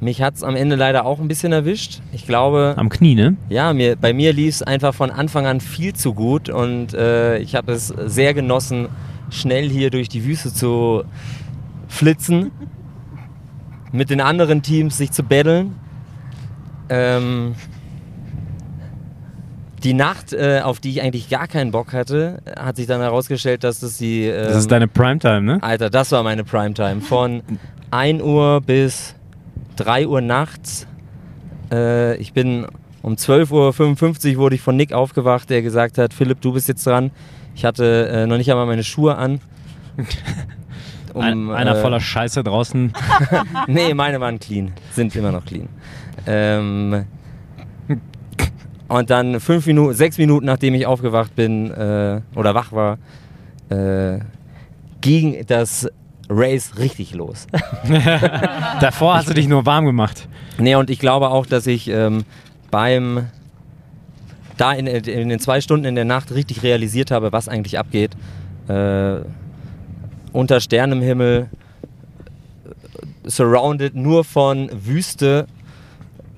Mich 0.00 0.20
hat's 0.20 0.42
am 0.42 0.56
Ende 0.56 0.74
leider 0.74 1.06
auch 1.06 1.20
ein 1.20 1.28
bisschen 1.28 1.52
erwischt. 1.52 2.00
Ich 2.12 2.26
glaube, 2.26 2.74
Am 2.76 2.88
Knie, 2.88 3.14
ne? 3.14 3.36
ja, 3.48 3.72
mir, 3.72 3.94
bei 3.94 4.12
mir 4.12 4.32
lief 4.32 4.56
es 4.56 4.62
einfach 4.62 4.94
von 4.94 5.10
Anfang 5.12 5.46
an 5.46 5.60
viel 5.60 5.92
zu 5.94 6.12
gut 6.12 6.48
und 6.48 6.92
äh, 6.92 7.38
ich 7.38 7.54
habe 7.54 7.70
es 7.70 7.86
sehr 7.86 8.34
genossen, 8.34 8.88
schnell 9.30 9.68
hier 9.68 9.90
durch 9.90 10.08
die 10.08 10.24
Wüste 10.24 10.52
zu 10.52 11.04
flitzen, 11.86 12.50
mit 13.92 14.10
den 14.10 14.20
anderen 14.20 14.62
Teams 14.62 14.96
sich 14.98 15.12
zu 15.12 15.22
battlen. 15.22 15.76
Ähm, 16.88 17.54
die 19.84 19.94
Nacht, 19.94 20.32
äh, 20.32 20.60
auf 20.62 20.80
die 20.80 20.90
ich 20.90 21.02
eigentlich 21.02 21.28
gar 21.28 21.48
keinen 21.48 21.70
Bock 21.70 21.92
hatte, 21.92 22.40
hat 22.58 22.76
sich 22.76 22.86
dann 22.86 23.00
herausgestellt, 23.00 23.64
dass 23.64 23.80
das 23.80 23.98
die. 23.98 24.26
Ähm, 24.26 24.46
Das 24.48 24.56
ist 24.56 24.70
deine 24.70 24.88
Primetime, 24.88 25.42
ne? 25.42 25.58
Alter, 25.62 25.90
das 25.90 26.12
war 26.12 26.22
meine 26.22 26.44
Primetime. 26.44 27.00
Von 27.00 27.42
1 27.90 28.22
Uhr 28.22 28.60
bis 28.60 29.14
3 29.76 30.06
Uhr 30.06 30.20
nachts. 30.20 30.86
Äh, 31.70 32.16
ich 32.16 32.32
bin 32.32 32.66
um 33.02 33.14
12.55 33.14 34.32
Uhr 34.34 34.38
wurde 34.38 34.54
ich 34.54 34.60
von 34.60 34.76
Nick 34.76 34.92
aufgewacht, 34.92 35.50
der 35.50 35.62
gesagt 35.62 35.98
hat, 35.98 36.14
Philipp, 36.14 36.40
du 36.40 36.52
bist 36.52 36.68
jetzt 36.68 36.86
dran. 36.86 37.10
Ich 37.54 37.64
hatte 37.64 38.08
äh, 38.08 38.26
noch 38.26 38.36
nicht 38.36 38.50
einmal 38.50 38.66
meine 38.66 38.84
Schuhe 38.84 39.16
an. 39.16 39.40
Ein, 41.14 41.50
einer 41.50 41.76
äh, 41.76 41.80
voller 41.82 42.00
Scheiße 42.00 42.42
draußen. 42.42 42.92
Nee, 43.66 43.92
meine 43.92 44.18
waren 44.20 44.38
clean. 44.38 44.72
Sind 44.92 45.14
immer 45.14 45.30
noch 45.30 45.44
clean. 45.44 45.68
Ähm, 46.26 47.04
und 48.92 49.08
dann 49.08 49.40
fünf 49.40 49.66
Minuten, 49.66 49.94
sechs 49.94 50.18
Minuten 50.18 50.44
nachdem 50.44 50.74
ich 50.74 50.86
aufgewacht 50.86 51.34
bin 51.34 51.70
äh, 51.70 52.20
oder 52.34 52.54
wach 52.54 52.72
war, 52.72 52.98
äh, 53.70 54.18
ging 55.00 55.44
das 55.46 55.88
Race 56.28 56.78
richtig 56.78 57.14
los. 57.14 57.46
Davor 58.80 59.14
hast 59.14 59.30
du 59.30 59.34
dich 59.34 59.48
nur 59.48 59.64
warm 59.66 59.86
gemacht. 59.86 60.28
nee, 60.58 60.74
und 60.74 60.90
ich 60.90 60.98
glaube 60.98 61.30
auch, 61.30 61.46
dass 61.46 61.66
ich 61.66 61.88
ähm, 61.88 62.24
beim 62.70 63.28
da 64.58 64.72
in, 64.72 64.86
in 64.86 65.28
den 65.30 65.40
zwei 65.40 65.60
Stunden 65.62 65.86
in 65.86 65.94
der 65.94 66.04
Nacht 66.04 66.32
richtig 66.32 66.62
realisiert 66.62 67.10
habe, 67.10 67.32
was 67.32 67.48
eigentlich 67.48 67.78
abgeht. 67.78 68.12
Äh, 68.68 69.20
unter 70.32 70.60
Sternenhimmel, 70.60 71.48
surrounded 73.24 73.94
nur 73.94 74.24
von 74.24 74.68
Wüste. 74.72 75.46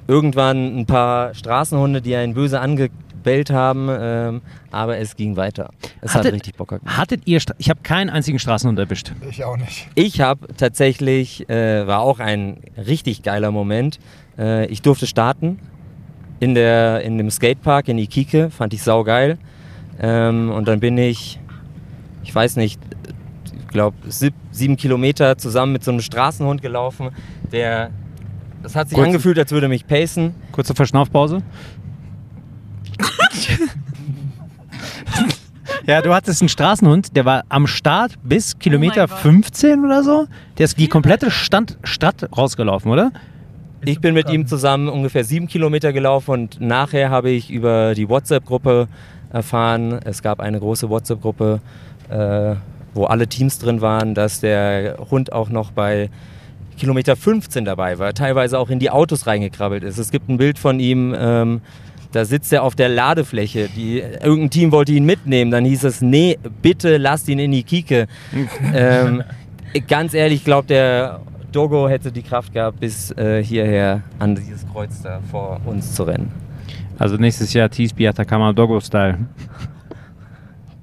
Irgendwann 0.06 0.78
ein 0.80 0.86
paar 0.86 1.34
Straßenhunde, 1.34 2.02
die 2.02 2.14
einen 2.14 2.34
böse 2.34 2.60
angebellt 2.60 3.50
haben, 3.50 3.88
ähm, 3.90 4.42
aber 4.70 4.98
es 4.98 5.16
ging 5.16 5.36
weiter. 5.36 5.70
Es 6.02 6.12
hat 6.14 6.20
Hattet- 6.20 6.34
richtig 6.34 6.56
Bock 6.56 6.68
gemacht. 6.68 6.96
Hattet 6.98 7.22
ihr, 7.26 7.40
Stra- 7.40 7.54
ich 7.58 7.70
habe 7.70 7.80
keinen 7.82 8.10
einzigen 8.10 8.38
Straßenhund 8.38 8.78
erwischt. 8.78 9.12
Ich 9.30 9.44
auch 9.44 9.56
nicht. 9.56 9.88
Ich 9.94 10.20
habe 10.20 10.46
tatsächlich, 10.56 11.48
äh, 11.48 11.86
war 11.86 12.00
auch 12.00 12.18
ein 12.20 12.58
richtig 12.76 13.22
geiler 13.22 13.50
Moment. 13.50 13.98
Äh, 14.38 14.66
ich 14.66 14.82
durfte 14.82 15.06
starten 15.06 15.58
in, 16.40 16.54
der, 16.54 17.00
in 17.02 17.16
dem 17.16 17.30
Skatepark 17.30 17.88
in 17.88 17.96
Ikike, 17.98 18.50
fand 18.50 18.74
ich 18.74 18.82
saugeil. 18.82 19.38
Ähm, 20.00 20.50
und 20.50 20.68
dann 20.68 20.80
bin 20.80 20.98
ich, 20.98 21.38
ich 22.24 22.34
weiß 22.34 22.56
nicht, 22.56 22.78
ich 23.44 23.68
glaube 23.68 23.96
sieb, 24.08 24.34
sieben 24.50 24.76
Kilometer 24.76 25.38
zusammen 25.38 25.72
mit 25.72 25.82
so 25.84 25.92
einem 25.92 26.00
Straßenhund 26.00 26.60
gelaufen, 26.62 27.10
der, 27.52 27.90
das 28.64 28.74
hat 28.74 28.88
sich 28.88 28.96
Kurz- 28.96 29.08
angefühlt, 29.08 29.38
als 29.38 29.52
würde 29.52 29.68
mich 29.68 29.86
pacen. 29.86 30.34
Kurze 30.50 30.74
Verschnaufpause. 30.74 31.42
ja, 35.86 36.00
du 36.00 36.14
hattest 36.14 36.40
einen 36.40 36.48
Straßenhund, 36.48 37.14
der 37.14 37.26
war 37.26 37.44
am 37.50 37.66
Start 37.66 38.12
bis 38.24 38.58
Kilometer 38.58 39.06
Gott. 39.06 39.18
15 39.18 39.84
oder 39.84 40.02
so. 40.02 40.26
Der 40.56 40.64
ist 40.64 40.78
die 40.78 40.88
komplette 40.88 41.30
Stand, 41.30 41.76
Stadt 41.84 42.28
rausgelaufen, 42.36 42.90
oder? 42.90 43.12
Ich 43.84 44.00
bin 44.00 44.14
mit 44.14 44.30
ihm 44.30 44.46
zusammen 44.46 44.88
ungefähr 44.88 45.24
sieben 45.24 45.46
Kilometer 45.46 45.92
gelaufen 45.92 46.30
und 46.30 46.58
nachher 46.60 47.10
habe 47.10 47.28
ich 47.28 47.50
über 47.50 47.94
die 47.94 48.08
WhatsApp-Gruppe 48.08 48.88
erfahren, 49.30 50.00
es 50.04 50.22
gab 50.22 50.40
eine 50.40 50.58
große 50.58 50.88
WhatsApp-Gruppe, 50.88 51.60
äh, 52.08 52.54
wo 52.94 53.04
alle 53.04 53.26
Teams 53.26 53.58
drin 53.58 53.82
waren, 53.82 54.14
dass 54.14 54.40
der 54.40 54.96
Hund 55.10 55.34
auch 55.34 55.50
noch 55.50 55.70
bei 55.70 56.08
Kilometer 56.74 57.16
15 57.16 57.64
dabei 57.64 57.98
war, 57.98 58.14
teilweise 58.14 58.58
auch 58.58 58.70
in 58.70 58.78
die 58.78 58.90
Autos 58.90 59.26
reingekrabbelt 59.26 59.82
ist. 59.82 59.98
Es 59.98 60.10
gibt 60.10 60.28
ein 60.28 60.36
Bild 60.36 60.58
von 60.58 60.80
ihm, 60.80 61.14
ähm, 61.18 61.60
da 62.12 62.24
sitzt 62.24 62.52
er 62.52 62.62
auf 62.62 62.74
der 62.74 62.88
Ladefläche. 62.88 63.68
Die, 63.74 63.98
irgendein 63.98 64.50
Team 64.50 64.72
wollte 64.72 64.92
ihn 64.92 65.04
mitnehmen, 65.04 65.50
dann 65.50 65.64
hieß 65.64 65.84
es, 65.84 66.00
nee, 66.00 66.38
bitte 66.62 66.96
lasst 66.96 67.28
ihn 67.28 67.38
in 67.38 67.52
die 67.52 67.62
Kike. 67.62 68.06
ähm, 68.74 69.22
ganz 69.88 70.14
ehrlich, 70.14 70.40
ich 70.40 70.44
glaube, 70.44 70.68
der 70.68 71.20
Dogo 71.50 71.88
hätte 71.88 72.12
die 72.12 72.22
Kraft 72.22 72.52
gehabt, 72.52 72.80
bis 72.80 73.10
äh, 73.12 73.42
hierher 73.42 74.02
an 74.18 74.34
dieses 74.34 74.66
Kreuz 74.68 75.02
da 75.02 75.20
vor 75.30 75.60
uns 75.64 75.94
zu 75.94 76.04
rennen. 76.04 76.30
Also 76.98 77.16
nächstes 77.16 77.52
Jahr 77.52 77.68
Teesby 77.68 78.06
Atacama 78.06 78.52
Doggo 78.52 78.80
Style. 78.80 79.18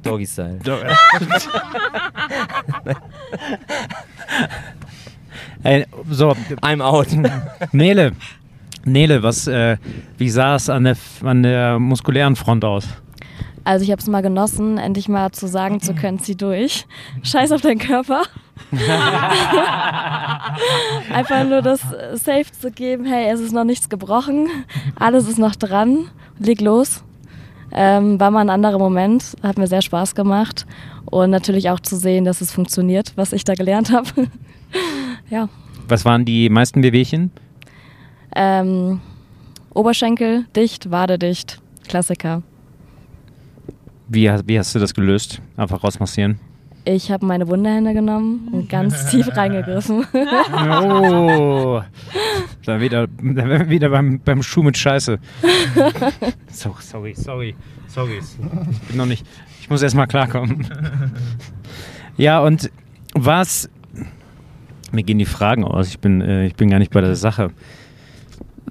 Doggy-Style. 0.04 0.60
Ey, 5.64 5.86
so, 6.10 6.36
I'm 6.62 6.82
out. 6.82 7.08
Nele. 7.72 8.14
Nele, 8.84 9.22
was, 9.22 9.48
äh, 9.48 9.78
wie 10.18 10.30
sah 10.30 10.56
es 10.56 10.70
an 10.70 10.86
der, 10.86 10.98
an 11.24 11.44
der 11.44 11.78
muskulären 11.78 12.36
Front 12.36 12.66
aus? 12.66 12.88
Also 13.64 13.84
ich 13.84 13.92
habe 13.92 14.02
es 14.02 14.08
mal 14.08 14.22
genossen, 14.22 14.80
endlich 14.80 15.08
mal 15.08 15.32
zu 15.32 15.48
sagen 15.48 15.80
zu 15.80 15.94
können, 15.94 16.18
zieh 16.18 16.36
durch. 16.36 16.88
Scheiß 17.22 17.52
auf 17.52 17.62
deinen 17.62 17.78
Körper. 17.78 18.24
Einfach 21.14 21.44
nur 21.44 21.62
das 21.62 21.82
äh, 21.94 22.18
Safe 22.18 22.52
zu 22.60 22.72
geben, 22.72 23.06
hey, 23.06 23.32
es 23.32 23.40
ist 23.40 23.54
noch 23.54 23.64
nichts 23.64 23.88
gebrochen, 23.88 24.48
alles 24.96 25.28
ist 25.28 25.38
noch 25.38 25.56
dran, 25.56 26.08
leg 26.40 26.60
los. 26.62 27.04
Ähm, 27.72 28.20
war 28.20 28.32
mal 28.32 28.42
ein 28.42 28.50
anderer 28.50 28.80
Moment, 28.80 29.36
hat 29.44 29.60
mir 29.60 29.68
sehr 29.68 29.84
Spaß 29.84 30.16
gemacht 30.16 30.66
und 31.06 31.30
natürlich 31.30 31.70
auch 31.70 31.80
zu 31.80 31.96
sehen, 31.96 32.26
dass 32.26 32.42
es 32.42 32.52
funktioniert, 32.52 33.14
was 33.16 33.32
ich 33.32 33.44
da 33.44 33.54
gelernt 33.54 33.92
habe. 33.92 34.28
Ja. 35.30 35.50
Was 35.88 36.06
waren 36.06 36.26
die 36.26 36.50
meisten 36.50 36.84
Wehwehchen? 36.84 37.32
Ähm, 38.36 39.02
Oberschenkel 39.74 40.46
dicht, 40.56 40.90
Wade 40.92 41.18
dicht, 41.20 41.62
Klassiker. 41.88 42.44
Wie, 44.08 44.30
hast- 44.30 44.48
wie 44.48 44.58
hast 44.60 44.74
du 44.76 44.80
das 44.80 44.94
gelöst? 44.94 45.42
Einfach 45.58 45.84
rausmassieren? 45.84 46.40
Ich 46.84 47.12
habe 47.12 47.26
meine 47.26 47.48
Wunderhände 47.48 47.94
genommen 47.94 48.48
und 48.52 48.68
ganz 48.70 49.06
tief 49.12 49.28
reingegriffen. 49.36 50.04
Oh, 50.14 51.82
da 52.66 52.80
wieder, 52.82 53.08
da 53.08 53.70
wieder 53.70 53.90
beim, 53.90 54.20
beim 54.20 54.42
Schuh 54.44 54.64
mit 54.64 54.78
Scheiße. 54.78 55.20
So, 56.52 56.76
sorry, 56.80 57.14
sorry, 57.16 57.56
sorry. 57.88 58.20
Ich 58.72 58.80
bin 58.88 58.98
noch 58.98 59.06
nicht, 59.06 59.26
ich 59.62 59.70
muss 59.70 59.82
erst 59.82 59.96
mal 59.96 60.06
klarkommen. 60.06 60.68
Ja, 62.18 62.42
und 62.42 62.70
was, 63.14 63.70
mir 64.94 65.04
gehen 65.04 65.20
die 65.20 65.26
Fragen 65.26 65.64
aus, 65.64 65.88
ich 65.88 66.00
bin, 66.00 66.22
äh, 66.22 66.46
ich 66.46 66.56
bin 66.56 66.70
gar 66.70 66.80
nicht 66.80 66.92
bei 66.92 67.02
der 67.02 67.16
Sache. 67.16 67.52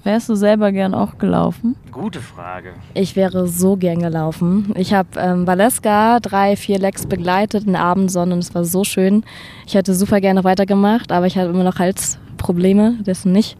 Wärst 0.03 0.29
du 0.29 0.35
selber 0.35 0.71
gern 0.71 0.95
auch 0.95 1.19
gelaufen? 1.19 1.75
Gute 1.91 2.21
Frage. 2.21 2.69
Ich 2.95 3.15
wäre 3.15 3.47
so 3.47 3.77
gern 3.77 3.99
gelaufen. 3.99 4.73
Ich 4.75 4.93
habe 4.93 5.09
ähm, 5.17 5.45
Valeska 5.45 6.19
drei, 6.19 6.55
vier 6.55 6.79
Lecks 6.79 7.05
begleitet 7.05 7.65
in 7.65 7.73
der 7.73 7.83
Abendsonne 7.83 8.33
und 8.33 8.39
es 8.39 8.55
war 8.55 8.63
so 8.63 8.83
schön. 8.83 9.23
Ich 9.67 9.75
hätte 9.75 9.93
super 9.93 10.19
gerne 10.19 10.43
weitergemacht, 10.43 11.11
aber 11.11 11.27
ich 11.27 11.37
hatte 11.37 11.49
immer 11.49 11.63
noch 11.63 11.77
Halsprobleme, 11.77 12.97
dessen 13.05 13.31
nicht. 13.31 13.57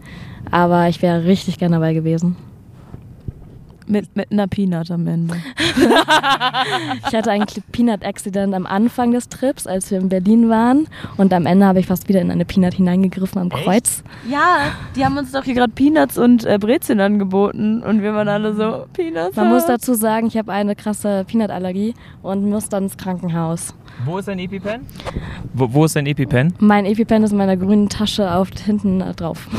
Aber 0.49 0.87
ich 0.87 1.03
wäre 1.03 1.25
richtig 1.25 1.59
gerne 1.59 1.75
dabei 1.75 1.93
gewesen. 1.93 2.35
Mit, 3.91 4.15
mit 4.15 4.31
einer 4.31 4.47
Peanut 4.47 4.89
am 4.89 5.05
Ende. 5.05 5.35
Ich 7.07 7.15
hatte 7.15 7.31
einen 7.31 7.45
Peanut 7.71 8.05
Accident 8.05 8.53
am 8.53 8.65
Anfang 8.65 9.11
des 9.11 9.27
Trips, 9.27 9.67
als 9.67 9.91
wir 9.91 9.99
in 9.99 10.09
Berlin 10.09 10.49
waren. 10.49 10.87
Und 11.17 11.33
am 11.33 11.45
Ende 11.45 11.65
habe 11.65 11.79
ich 11.79 11.87
fast 11.87 12.07
wieder 12.07 12.21
in 12.21 12.31
eine 12.31 12.45
Peanut 12.45 12.73
hineingegriffen 12.75 13.41
am 13.41 13.49
Kreuz. 13.49 14.03
Ja, 14.29 14.71
die 14.95 15.03
haben 15.03 15.17
uns 15.17 15.31
doch 15.31 15.43
hier 15.43 15.55
gerade 15.55 15.73
Peanuts 15.73 16.17
und 16.17 16.45
äh, 16.45 16.57
Brezeln 16.59 16.99
angeboten 16.99 17.83
und 17.83 18.01
wir 18.01 18.13
waren 18.13 18.27
alle 18.27 18.53
so, 18.53 18.85
Peanuts? 18.93 19.35
Man 19.35 19.49
muss 19.49 19.65
dazu 19.65 19.93
sagen, 19.93 20.27
ich 20.27 20.37
habe 20.37 20.51
eine 20.51 20.75
krasse 20.75 21.25
Peanut-Allergie 21.27 21.93
und 22.21 22.49
muss 22.49 22.69
dann 22.69 22.83
ins 22.83 22.97
Krankenhaus. 22.97 23.73
Wo 24.05 24.17
ist 24.17 24.27
dein 24.27 24.39
EpiPen? 24.39 24.81
Wo, 25.53 25.73
wo 25.73 25.85
ist 25.85 25.95
dein 25.95 26.05
EpiPen? 26.05 26.53
Mein 26.59 26.85
EpiPen 26.85 27.23
ist 27.23 27.31
in 27.31 27.37
meiner 27.37 27.57
grünen 27.57 27.89
Tasche 27.89 28.31
auf 28.33 28.49
hinten 28.65 28.99
drauf. 29.15 29.47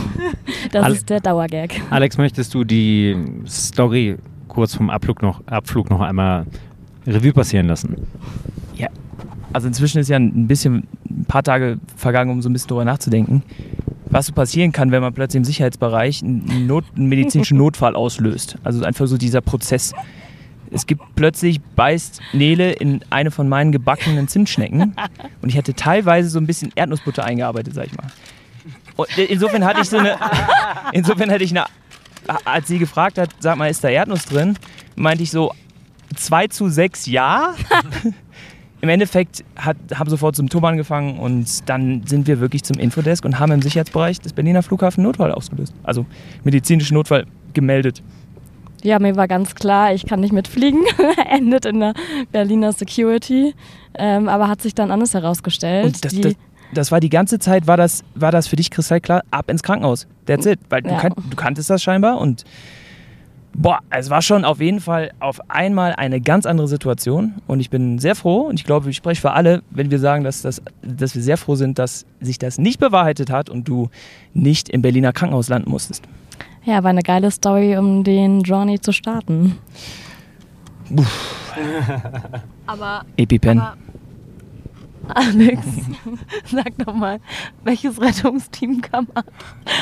Das 0.70 0.84
Alle- 0.84 0.94
ist 0.94 1.10
der 1.10 1.20
Dauergag. 1.20 1.70
Alex, 1.90 2.16
möchtest 2.16 2.54
du 2.54 2.64
die 2.64 3.16
Story 3.46 4.16
kurz 4.52 4.74
vom 4.74 4.90
Abflug 4.90 5.22
noch, 5.22 5.46
Abflug 5.46 5.90
noch 5.90 6.00
einmal 6.00 6.46
Revue 7.06 7.32
passieren 7.32 7.66
lassen? 7.66 7.96
Also 9.52 9.68
inzwischen 9.68 9.98
ist 9.98 10.08
ja 10.08 10.16
ein 10.16 10.46
bisschen, 10.48 10.88
ein 11.08 11.24
paar 11.26 11.42
Tage 11.42 11.78
vergangen, 11.96 12.30
um 12.30 12.42
so 12.42 12.48
ein 12.48 12.52
bisschen 12.52 12.68
drüber 12.68 12.84
nachzudenken, 12.84 13.42
was 14.06 14.26
so 14.26 14.32
passieren 14.32 14.72
kann, 14.72 14.90
wenn 14.90 15.02
man 15.02 15.12
plötzlich 15.12 15.38
im 15.38 15.44
Sicherheitsbereich 15.44 16.22
einen, 16.22 16.66
Not, 16.66 16.84
einen 16.96 17.08
medizinischen 17.08 17.58
Notfall 17.58 17.94
auslöst. 17.94 18.56
Also 18.64 18.84
einfach 18.84 19.06
so 19.06 19.16
dieser 19.16 19.40
Prozess. 19.40 19.92
Es 20.70 20.86
gibt 20.86 21.02
plötzlich, 21.16 21.60
beißt 21.60 22.22
Nele 22.32 22.72
in 22.72 23.04
eine 23.10 23.30
von 23.30 23.48
meinen 23.48 23.72
gebackenen 23.72 24.26
Zimtschnecken 24.26 24.94
und 25.42 25.48
ich 25.50 25.58
hatte 25.58 25.74
teilweise 25.74 26.30
so 26.30 26.38
ein 26.38 26.46
bisschen 26.46 26.72
Erdnussbutter 26.74 27.24
eingearbeitet, 27.24 27.74
sag 27.74 27.86
ich 27.86 27.96
mal. 27.96 28.06
Und 28.96 29.08
insofern 29.18 29.64
hatte 29.64 29.82
ich 29.82 29.90
so 29.90 29.98
eine, 29.98 30.16
insofern 30.92 31.30
hatte 31.30 31.44
ich 31.44 31.50
eine, 31.50 31.64
als 32.44 32.68
sie 32.68 32.78
gefragt 32.78 33.18
hat, 33.18 33.30
sag 33.40 33.56
mal, 33.56 33.68
ist 33.68 33.82
da 33.82 33.88
Erdnuss 33.88 34.24
drin, 34.24 34.56
meinte 34.96 35.22
ich 35.22 35.30
so, 35.30 35.52
2 36.14 36.48
zu 36.48 36.68
6 36.68 37.06
ja. 37.06 37.54
Im 38.80 38.88
Endeffekt 38.88 39.44
hat, 39.56 39.76
haben 39.94 40.10
sofort 40.10 40.34
Symptome 40.34 40.66
angefangen 40.66 41.18
und 41.18 41.68
dann 41.68 42.04
sind 42.04 42.26
wir 42.26 42.40
wirklich 42.40 42.64
zum 42.64 42.78
Infodesk 42.78 43.24
und 43.24 43.38
haben 43.38 43.52
im 43.52 43.62
Sicherheitsbereich 43.62 44.20
des 44.20 44.32
Berliner 44.32 44.64
Flughafen 44.64 45.04
Notfall 45.04 45.30
ausgelöst. 45.30 45.72
Also 45.84 46.04
medizinischen 46.42 46.94
Notfall 46.94 47.26
gemeldet. 47.54 48.02
Ja, 48.82 48.98
mir 48.98 49.14
war 49.14 49.28
ganz 49.28 49.54
klar, 49.54 49.94
ich 49.94 50.04
kann 50.04 50.18
nicht 50.18 50.32
mitfliegen. 50.32 50.82
Endet 51.30 51.64
in 51.64 51.78
der 51.78 51.94
Berliner 52.32 52.72
Security. 52.72 53.54
Ähm, 53.94 54.28
aber 54.28 54.48
hat 54.48 54.60
sich 54.60 54.74
dann 54.74 54.90
anders 54.90 55.14
herausgestellt. 55.14 55.86
Und 55.86 56.04
das, 56.04 56.20
das, 56.20 56.34
das 56.72 56.90
war 56.92 57.00
die 57.00 57.10
ganze 57.10 57.38
Zeit, 57.38 57.66
war 57.66 57.76
das, 57.76 58.02
war 58.14 58.32
das 58.32 58.46
für 58.48 58.56
dich 58.56 58.70
kristallklar, 58.70 59.22
ab 59.30 59.50
ins 59.50 59.62
Krankenhaus. 59.62 60.06
That's 60.26 60.46
it. 60.46 60.58
Weil 60.70 60.82
du, 60.82 60.90
Ja. 60.90 60.98
kan 60.98 61.12
du 61.16 61.36
kanntest 61.36 61.68
das 61.70 61.82
scheinbar 61.82 62.18
und 62.18 62.44
boah, 63.54 63.80
es 63.90 64.08
war 64.08 64.22
schon 64.22 64.44
auf 64.46 64.60
jeden 64.60 64.80
Fall 64.80 65.10
auf 65.20 65.38
einmal 65.50 65.94
eine 65.94 66.20
ganz 66.22 66.46
andere 66.46 66.68
Situation 66.68 67.34
und 67.46 67.60
ich 67.60 67.68
bin 67.68 67.98
sehr 67.98 68.14
froh 68.14 68.40
und 68.48 68.54
ich 68.58 68.64
glaube, 68.64 68.88
ich 68.88 68.96
spreche 68.96 69.20
für 69.20 69.32
alle, 69.32 69.62
wenn 69.70 69.90
wir 69.90 69.98
sagen, 69.98 70.24
dass, 70.24 70.40
das, 70.42 70.62
dass 70.82 71.14
wir 71.14 71.22
sehr 71.22 71.36
froh 71.36 71.54
sind, 71.56 71.78
dass 71.78 72.06
sich 72.20 72.38
das 72.38 72.56
nicht 72.58 72.80
bewahrheitet 72.80 73.30
hat 73.30 73.50
und 73.50 73.68
du 73.68 73.90
nicht 74.32 74.70
im 74.70 74.80
Berliner 74.80 75.12
Krankenhaus 75.12 75.48
landen 75.50 75.70
musstest. 75.70 76.04
ja, 76.64 76.82
war 76.82 76.90
eine 76.90 77.02
geile 77.02 77.30
Story, 77.30 77.76
um 77.76 78.04
den 78.04 78.40
Journey 78.40 78.80
zu 78.80 78.92
starten. 78.92 79.58
Aber 82.66 83.02
EpiPen. 83.16 83.60
Aber- 83.60 83.76
Alex, 85.08 85.66
sag 86.46 86.76
doch 86.78 86.94
mal, 86.94 87.20
welches 87.64 88.00
Rettungsteam 88.00 88.80
kam 88.80 89.08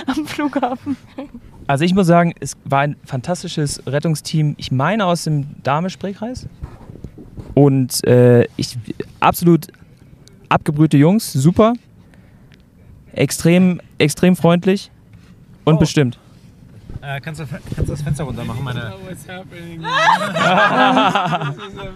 am 0.07 0.27
Flughafen? 0.27 0.97
Also 1.67 1.85
ich 1.85 1.95
muss 1.95 2.07
sagen, 2.07 2.35
es 2.41 2.57
war 2.65 2.81
ein 2.81 2.97
fantastisches 3.05 3.83
Rettungsteam. 3.87 4.55
Ich 4.59 4.73
meine 4.73 5.05
aus 5.07 5.25
dem 5.25 5.47
Dahme-Spree-Kreis. 5.62 6.49
Und 7.55 8.05
äh, 8.07 8.47
ich 8.57 8.79
absolut 9.21 9.69
abgebrühte 10.49 10.97
Jungs, 10.97 11.33
super. 11.33 11.75
Extrem, 13.12 13.81
extrem 13.99 14.37
freundlich 14.37 14.91
und 15.65 15.75
Oh. 15.77 15.79
bestimmt. 15.79 16.19
Kannst, 17.00 17.40
du, 17.40 17.47
das 17.87 18.02
Fenster 18.02 18.25
runter 18.25 18.45
machen? 18.45 18.62
Meine 18.62 18.92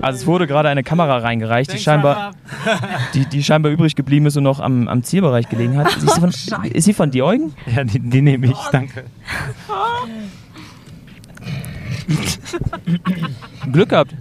Also 0.01 0.19
es 0.21 0.27
wurde 0.27 0.47
gerade 0.47 0.69
eine 0.71 0.83
Kamera 0.83 1.19
reingereicht, 1.19 1.73
die 1.73 1.79
scheinbar, 1.79 2.33
die, 3.13 3.27
die 3.27 3.45
scheinbar 3.45 3.71
übrig 3.71 3.97
geblieben 3.97 4.27
ist 4.27 4.37
und 4.37 4.45
noch 4.45 4.61
am, 4.61 4.89
am 4.89 5.03
Zielbereich 5.03 5.49
gelegen 5.49 5.77
hat. 5.77 5.95
Ist 5.97 6.15
sie 6.15 6.21
von, 6.21 6.31
ist 6.73 6.85
sie 6.85 6.95
von 6.95 7.11
dir, 7.11 7.27
Eugen? 7.27 7.55
ja, 7.75 7.85
die, 7.85 8.01
die 8.01 8.23
nehme 8.23 8.47
ich, 8.47 8.57
danke. 8.73 9.05
Glück 13.73 13.89
gehabt. 13.91 14.15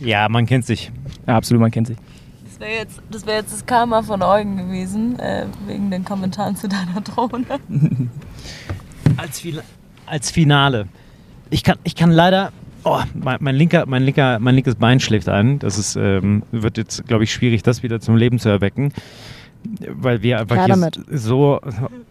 Ja, 0.00 0.28
man 0.28 0.46
kennt 0.46 0.66
sich. 0.66 0.90
Ja, 1.26 1.36
absolut, 1.36 1.60
man 1.60 1.70
kennt 1.70 1.88
sich. 1.88 1.96
Das 2.44 2.60
wäre 2.60 2.72
jetzt, 2.72 3.00
das 3.10 3.26
wär 3.26 3.34
jetzt 3.36 3.52
das 3.52 3.66
Karma 3.66 4.02
von 4.02 4.22
Eugen 4.22 4.56
gewesen, 4.56 5.18
äh, 5.18 5.46
wegen 5.66 5.90
den 5.90 6.04
Kommentaren 6.04 6.56
zu 6.56 6.68
deiner 6.68 7.00
Drohne. 7.00 7.44
Als, 9.16 9.40
Fila- 9.40 9.62
als 10.10 10.30
Finale. 10.30 10.86
Ich 11.50 11.64
kann, 11.64 11.76
ich 11.84 11.94
kann 11.94 12.10
leider. 12.10 12.52
Oh, 12.84 12.98
mein, 13.14 13.36
mein, 13.40 13.56
linker, 13.56 13.84
mein, 13.86 14.02
linker, 14.04 14.38
mein 14.38 14.54
linkes 14.54 14.74
Bein 14.76 15.00
schläft 15.00 15.28
ein. 15.28 15.58
Das 15.58 15.76
ist, 15.78 15.96
ähm, 15.96 16.42
wird 16.50 16.78
jetzt, 16.78 17.06
glaube 17.06 17.24
ich, 17.24 17.32
schwierig, 17.32 17.62
das 17.62 17.82
wieder 17.82 18.00
zum 18.00 18.16
Leben 18.16 18.38
zu 18.38 18.48
erwecken. 18.48 18.92
Weil 19.88 20.22
wir 20.22 20.40
einfach 20.40 20.54
Klar 20.56 20.66
hier 20.66 20.74
damit. 20.74 21.00
so. 21.10 21.60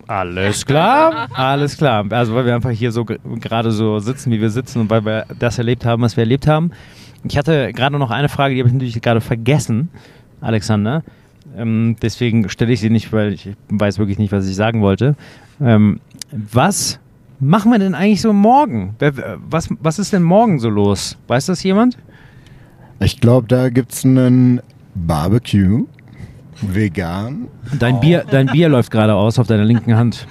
Alles 0.05 0.65
klar? 0.67 1.27
Alles 1.33 1.77
klar. 1.77 2.05
Also, 2.12 2.35
weil 2.35 2.45
wir 2.45 2.53
einfach 2.53 2.69
hier 2.69 2.91
so 2.91 3.05
ge- 3.05 3.17
gerade 3.39 3.71
so 3.71 3.97
sitzen, 3.97 4.31
wie 4.31 4.39
wir 4.39 4.51
sitzen 4.51 4.81
und 4.81 4.89
weil 4.91 5.03
wir 5.03 5.25
das 5.39 5.57
erlebt 5.57 5.85
haben, 5.85 6.03
was 6.03 6.15
wir 6.15 6.21
erlebt 6.21 6.45
haben. 6.45 6.69
Ich 7.23 7.35
hatte 7.38 7.73
gerade 7.73 7.97
noch 7.97 8.12
eine 8.12 8.29
Frage, 8.29 8.53
die 8.53 8.62
habe 8.62 8.69
ich 8.69 8.73
natürlich 8.73 9.01
gerade 9.01 9.21
vergessen, 9.21 9.89
Alexander. 10.41 11.03
Ähm, 11.57 11.95
deswegen 11.99 12.47
stelle 12.49 12.71
ich 12.71 12.79
sie 12.79 12.91
nicht, 12.91 13.12
weil 13.12 13.33
ich 13.33 13.49
weiß 13.69 13.97
wirklich 13.97 14.19
nicht, 14.19 14.31
was 14.31 14.47
ich 14.47 14.55
sagen 14.55 14.81
wollte. 14.81 15.15
Ähm, 15.59 15.99
was 16.31 16.99
machen 17.39 17.71
wir 17.71 17.80
denn 17.80 17.95
eigentlich 17.95 18.21
so 18.21 18.34
morgen? 18.34 18.95
Was, 19.49 19.69
was 19.80 19.99
ist 19.99 20.13
denn 20.13 20.23
morgen 20.23 20.60
so 20.60 20.69
los? 20.69 21.17
Weiß 21.28 21.47
das 21.47 21.63
jemand? 21.63 21.97
Ich 22.99 23.19
glaube, 23.19 23.47
da 23.47 23.69
gibt 23.69 23.93
es 23.93 24.06
einen 24.06 24.62
Barbecue. 24.95 25.86
Vegan. 26.62 27.47
Dein, 27.78 28.02
Bier, 28.02 28.25
dein 28.30 28.47
Bier 28.47 28.67
läuft 28.67 28.91
gerade 28.91 29.15
aus 29.15 29.39
auf 29.39 29.47
deiner 29.47 29.63
linken 29.63 29.95
Hand. 29.95 30.28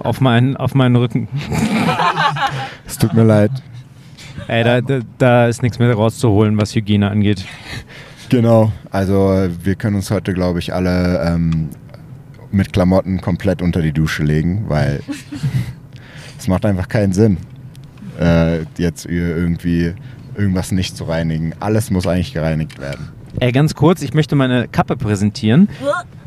Auf 0.00 0.20
meinen, 0.20 0.56
auf 0.56 0.74
meinen 0.74 0.96
Rücken. 0.96 1.28
Es 2.86 2.98
tut 2.98 3.14
mir 3.14 3.24
leid. 3.24 3.50
Ey, 4.48 4.64
da, 4.64 4.80
da, 4.80 5.00
da 5.18 5.46
ist 5.46 5.62
nichts 5.62 5.78
mehr 5.78 5.92
rauszuholen, 5.92 6.56
was 6.58 6.74
Hygiene 6.74 7.10
angeht. 7.10 7.44
Genau. 8.28 8.72
Also 8.90 9.48
wir 9.62 9.76
können 9.76 9.96
uns 9.96 10.10
heute, 10.10 10.34
glaube 10.34 10.58
ich, 10.58 10.74
alle 10.74 11.22
ähm, 11.24 11.68
mit 12.50 12.72
Klamotten 12.72 13.20
komplett 13.20 13.62
unter 13.62 13.82
die 13.82 13.92
Dusche 13.92 14.24
legen, 14.24 14.64
weil 14.68 15.00
es 16.46 16.48
macht 16.48 16.64
einfach 16.64 16.86
keinen 16.86 17.12
Sinn, 17.12 17.38
äh, 18.20 18.60
jetzt 18.78 19.04
ir- 19.04 19.36
irgendwie 19.36 19.94
irgendwas 20.36 20.70
nicht 20.70 20.96
zu 20.96 21.02
reinigen. 21.02 21.54
Alles 21.58 21.90
muss 21.90 22.06
eigentlich 22.06 22.32
gereinigt 22.32 22.78
werden. 22.78 23.08
Ey, 23.40 23.50
ganz 23.50 23.74
kurz, 23.74 24.00
ich 24.00 24.14
möchte 24.14 24.36
meine 24.36 24.68
Kappe 24.68 24.96
präsentieren. 24.96 25.68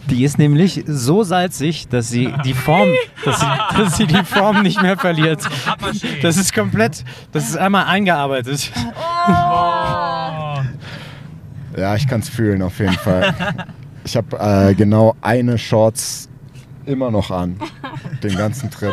Die 0.10 0.26
ist 0.26 0.38
nämlich 0.38 0.84
so 0.88 1.24
salzig, 1.24 1.88
dass 1.88 2.10
sie 2.10 2.34
die 2.44 2.54
Form, 2.54 2.90
dass 3.24 3.40
sie, 3.40 3.46
dass 3.78 3.96
sie 3.98 4.08
die 4.08 4.26
Form 4.26 4.62
nicht 4.62 4.82
mehr 4.82 4.98
verliert. 4.98 5.40
Das 6.22 6.36
ist 6.36 6.54
komplett, 6.54 7.06
das 7.32 7.48
ist 7.48 7.56
einmal 7.58 7.86
eingearbeitet. 7.86 8.74
Ja, 11.78 11.96
ich 11.96 12.08
kann 12.10 12.20
es 12.20 12.28
fühlen 12.28 12.62
auf 12.62 12.78
jeden 12.80 12.92
Fall. 12.94 13.34
Ich 14.04 14.18
habe 14.18 14.38
äh, 14.38 14.74
genau 14.74 15.16
eine 15.22 15.58
Shorts 15.58 16.28
immer 16.86 17.10
noch 17.12 17.32
an, 17.32 17.58
den 18.22 18.36
ganzen 18.36 18.70
Trip. 18.72 18.92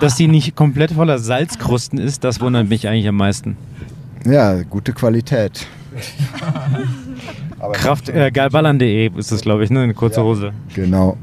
Dass 0.00 0.16
sie 0.16 0.28
nicht 0.28 0.54
komplett 0.56 0.92
voller 0.92 1.18
Salzkrusten 1.18 1.98
ist, 1.98 2.24
das 2.24 2.40
wundert 2.40 2.68
mich 2.68 2.86
eigentlich 2.88 3.08
am 3.08 3.16
meisten. 3.16 3.56
Ja, 4.24 4.62
gute 4.62 4.92
Qualität. 4.92 5.66
Kraft, 7.72 8.08
äh, 8.08 8.30
geilballern.de 8.30 9.10
ist 9.16 9.32
das, 9.32 9.40
glaube 9.42 9.64
ich, 9.64 9.70
ne? 9.70 9.80
Eine 9.82 9.94
kurze 9.94 10.20
Ja. 10.20 10.26
Hose. 10.26 10.52
Genau. 10.74 11.16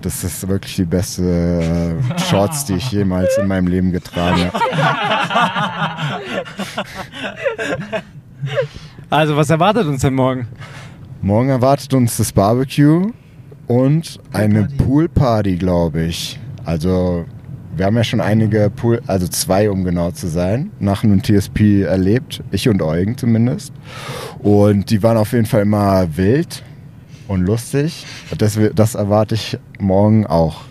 Das 0.00 0.24
ist 0.24 0.48
wirklich 0.48 0.74
die 0.74 0.84
beste 0.84 1.22
äh, 1.22 2.18
Shorts, 2.18 2.64
die 2.64 2.74
ich 2.74 2.90
jemals 2.90 3.38
in 3.38 3.46
meinem 3.46 3.68
Leben 3.68 3.92
getragen 3.92 4.50
habe. 4.52 4.58
Also, 9.10 9.36
was 9.36 9.50
erwartet 9.50 9.86
uns 9.86 10.00
denn 10.02 10.14
morgen? 10.14 10.48
Morgen 11.20 11.50
erwartet 11.50 11.94
uns 11.94 12.16
das 12.16 12.32
Barbecue 12.32 13.12
und 13.68 14.18
eine 14.32 14.64
Poolparty, 14.78 15.56
glaube 15.56 16.02
ich. 16.02 16.40
Also 16.64 17.24
wir 17.74 17.86
haben 17.86 17.96
ja 17.96 18.04
schon 18.04 18.20
einige 18.20 18.70
Pool, 18.70 19.02
also 19.06 19.26
zwei, 19.28 19.70
um 19.70 19.84
genau 19.84 20.10
zu 20.10 20.28
sein, 20.28 20.70
nach 20.78 21.04
einem 21.04 21.22
TSP 21.22 21.82
erlebt. 21.82 22.42
Ich 22.50 22.68
und 22.68 22.82
Eugen 22.82 23.16
zumindest. 23.16 23.72
Und 24.40 24.90
die 24.90 25.02
waren 25.02 25.16
auf 25.16 25.32
jeden 25.32 25.46
Fall 25.46 25.62
immer 25.62 26.16
wild 26.16 26.62
und 27.28 27.42
lustig. 27.42 28.04
Das, 28.36 28.58
das 28.74 28.94
erwarte 28.94 29.34
ich 29.34 29.58
morgen 29.78 30.26
auch. 30.26 30.62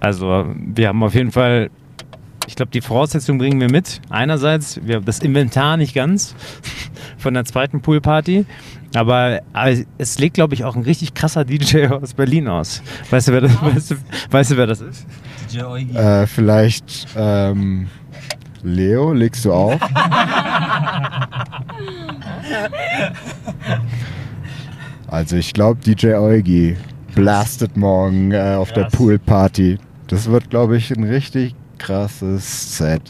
Also, 0.00 0.46
wir 0.56 0.88
haben 0.88 1.02
auf 1.02 1.14
jeden 1.14 1.32
Fall 1.32 1.70
ich 2.46 2.54
glaube, 2.54 2.70
die 2.70 2.80
Voraussetzungen 2.80 3.38
bringen 3.38 3.60
wir 3.60 3.70
mit. 3.70 4.00
Einerseits, 4.08 4.80
wir 4.82 4.96
haben 4.96 5.04
das 5.04 5.18
Inventar 5.18 5.76
nicht 5.76 5.94
ganz 5.94 6.34
von 7.18 7.34
der 7.34 7.44
zweiten 7.44 7.80
Poolparty. 7.80 8.46
Aber, 8.96 9.42
aber 9.52 9.74
es 9.98 10.18
legt, 10.18 10.34
glaube 10.34 10.54
ich, 10.54 10.64
auch 10.64 10.74
ein 10.74 10.82
richtig 10.82 11.12
krasser 11.12 11.44
DJ 11.44 11.88
aus 11.88 12.14
Berlin 12.14 12.48
aus. 12.48 12.82
Weißt 13.10 13.28
du, 13.28 13.32
wer 13.32 13.42
das, 13.42 13.62
weißt 13.62 13.90
du, 13.90 13.96
weißt 14.30 14.50
du, 14.52 14.56
wer 14.56 14.66
das 14.66 14.80
ist? 14.80 15.06
Äh, 15.94 16.26
vielleicht 16.26 17.06
ähm, 17.16 17.88
Leo, 18.62 19.12
legst 19.12 19.44
du 19.44 19.52
auf? 19.52 19.78
Also 25.08 25.36
ich 25.36 25.54
glaube 25.54 25.80
DJ 25.80 26.14
Eugi 26.14 26.76
blastet 27.14 27.76
morgen 27.76 28.32
äh, 28.32 28.56
auf 28.56 28.72
der 28.72 28.84
Krass. 28.84 28.94
Poolparty. 28.94 29.78
Das 30.08 30.26
wird, 30.30 30.50
glaube 30.50 30.76
ich, 30.76 30.90
ein 30.90 31.04
richtig 31.04 31.54
krasses 31.78 32.76
Set. 32.76 33.02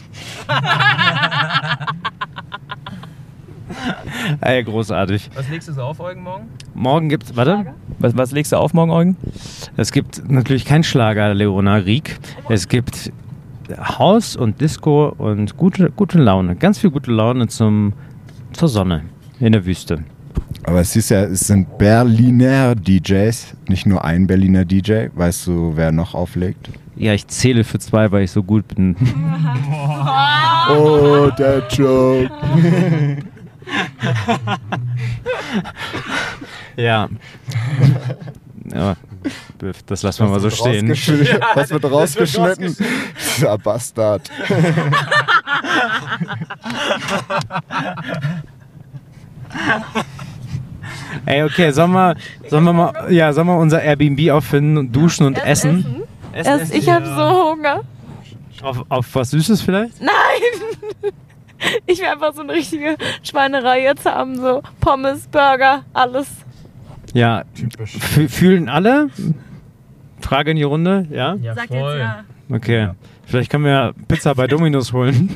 Ey, 4.47 4.63
großartig. 4.63 5.29
Was 5.35 5.49
legst 5.49 5.67
du 5.67 5.73
so 5.73 5.81
auf, 5.81 5.99
Eugen, 5.99 6.23
morgen? 6.23 6.45
Morgen 6.73 7.09
gibt's, 7.09 7.35
warte, 7.35 7.65
Was, 7.99 8.15
was 8.15 8.31
legst 8.31 8.53
du 8.53 8.55
auf 8.55 8.73
morgen, 8.73 8.91
Eugen? 8.91 9.17
es 9.75 9.91
gibt 9.91 10.23
natürlich 10.31 10.63
kein 10.63 10.83
Schlager, 10.85 11.33
Leona 11.33 11.75
Rieck. 11.75 12.17
Es 12.47 12.69
gibt 12.69 13.11
Haus 13.77 14.37
und 14.37 14.61
Disco 14.61 15.09
und 15.17 15.57
gute, 15.57 15.89
gute 15.91 16.17
Laune. 16.19 16.55
Ganz 16.55 16.79
viel 16.79 16.91
gute 16.91 17.11
Laune 17.11 17.49
zum, 17.49 17.91
zur 18.53 18.69
Sonne 18.69 19.03
in 19.41 19.51
der 19.51 19.65
Wüste. 19.65 20.05
Aber 20.63 20.79
es 20.79 20.95
ist 20.95 21.09
ja, 21.09 21.23
es 21.23 21.41
sind 21.41 21.77
Berliner 21.77 22.73
DJs, 22.73 23.53
nicht 23.67 23.85
nur 23.85 24.05
ein 24.05 24.27
Berliner 24.27 24.63
DJ. 24.63 25.07
Weißt 25.13 25.45
du, 25.47 25.73
wer 25.75 25.91
noch 25.91 26.15
auflegt? 26.15 26.69
Ja, 26.95 27.13
ich 27.13 27.27
zähle 27.27 27.65
für 27.65 27.79
zwei, 27.79 28.09
weil 28.13 28.23
ich 28.23 28.31
so 28.31 28.43
gut 28.43 28.65
bin. 28.69 28.95
Oh, 30.69 31.29
der 31.37 31.63
Joke. 31.69 32.29
ja. 36.75 37.07
ja. 38.73 38.95
Das 39.87 40.03
lassen 40.03 40.25
wir 40.25 40.31
mal 40.31 40.39
so 40.39 40.49
stehen. 40.49 40.89
Rausgeschnitten. 40.89 41.39
Was 41.53 41.69
wird 41.71 41.85
rausgeschnitten? 41.85 42.77
Dieser 43.35 43.57
Bastard. 43.57 44.29
Ey, 51.25 51.43
okay, 51.43 51.71
sollen 51.71 51.91
wir, 51.91 52.15
sollen 52.49 52.63
wir 52.63 52.73
mal, 52.73 53.11
ja, 53.11 53.33
sollen 53.33 53.47
wir 53.47 53.57
unser 53.57 53.81
Airbnb 53.81 54.31
auffinden 54.31 54.77
und 54.77 54.95
duschen 54.95 55.25
und 55.25 55.43
essen? 55.43 56.03
Essen, 56.33 56.59
Erst, 56.59 56.73
ich 56.73 56.89
habe 56.89 57.05
so 57.05 57.51
Hunger. 57.51 57.81
Auf, 58.61 58.85
auf 58.89 59.07
was 59.13 59.31
Süßes 59.31 59.61
vielleicht? 59.61 60.01
Nein! 60.01 60.11
Ich 61.85 61.99
will 61.99 62.07
einfach 62.07 62.33
so 62.33 62.41
eine 62.41 62.53
richtige 62.53 62.97
Schweinerei 63.23 63.81
jetzt 63.83 64.05
haben. 64.05 64.35
So 64.39 64.61
Pommes, 64.79 65.27
Burger, 65.27 65.83
alles. 65.93 66.27
Ja. 67.13 67.43
Fü- 67.55 68.29
Fühlen 68.29 68.69
alle? 68.69 69.09
Frage 70.21 70.51
in 70.51 70.57
die 70.57 70.63
Runde, 70.63 71.07
ja? 71.11 71.35
Ja, 71.35 71.55
Sag 71.55 71.69
jetzt 71.69 71.97
ja. 71.97 72.23
Okay. 72.51 72.89
Vielleicht 73.25 73.49
können 73.51 73.65
wir 73.65 73.93
Pizza 74.07 74.33
bei 74.35 74.47
Domino's 74.47 74.91
holen. 74.93 75.29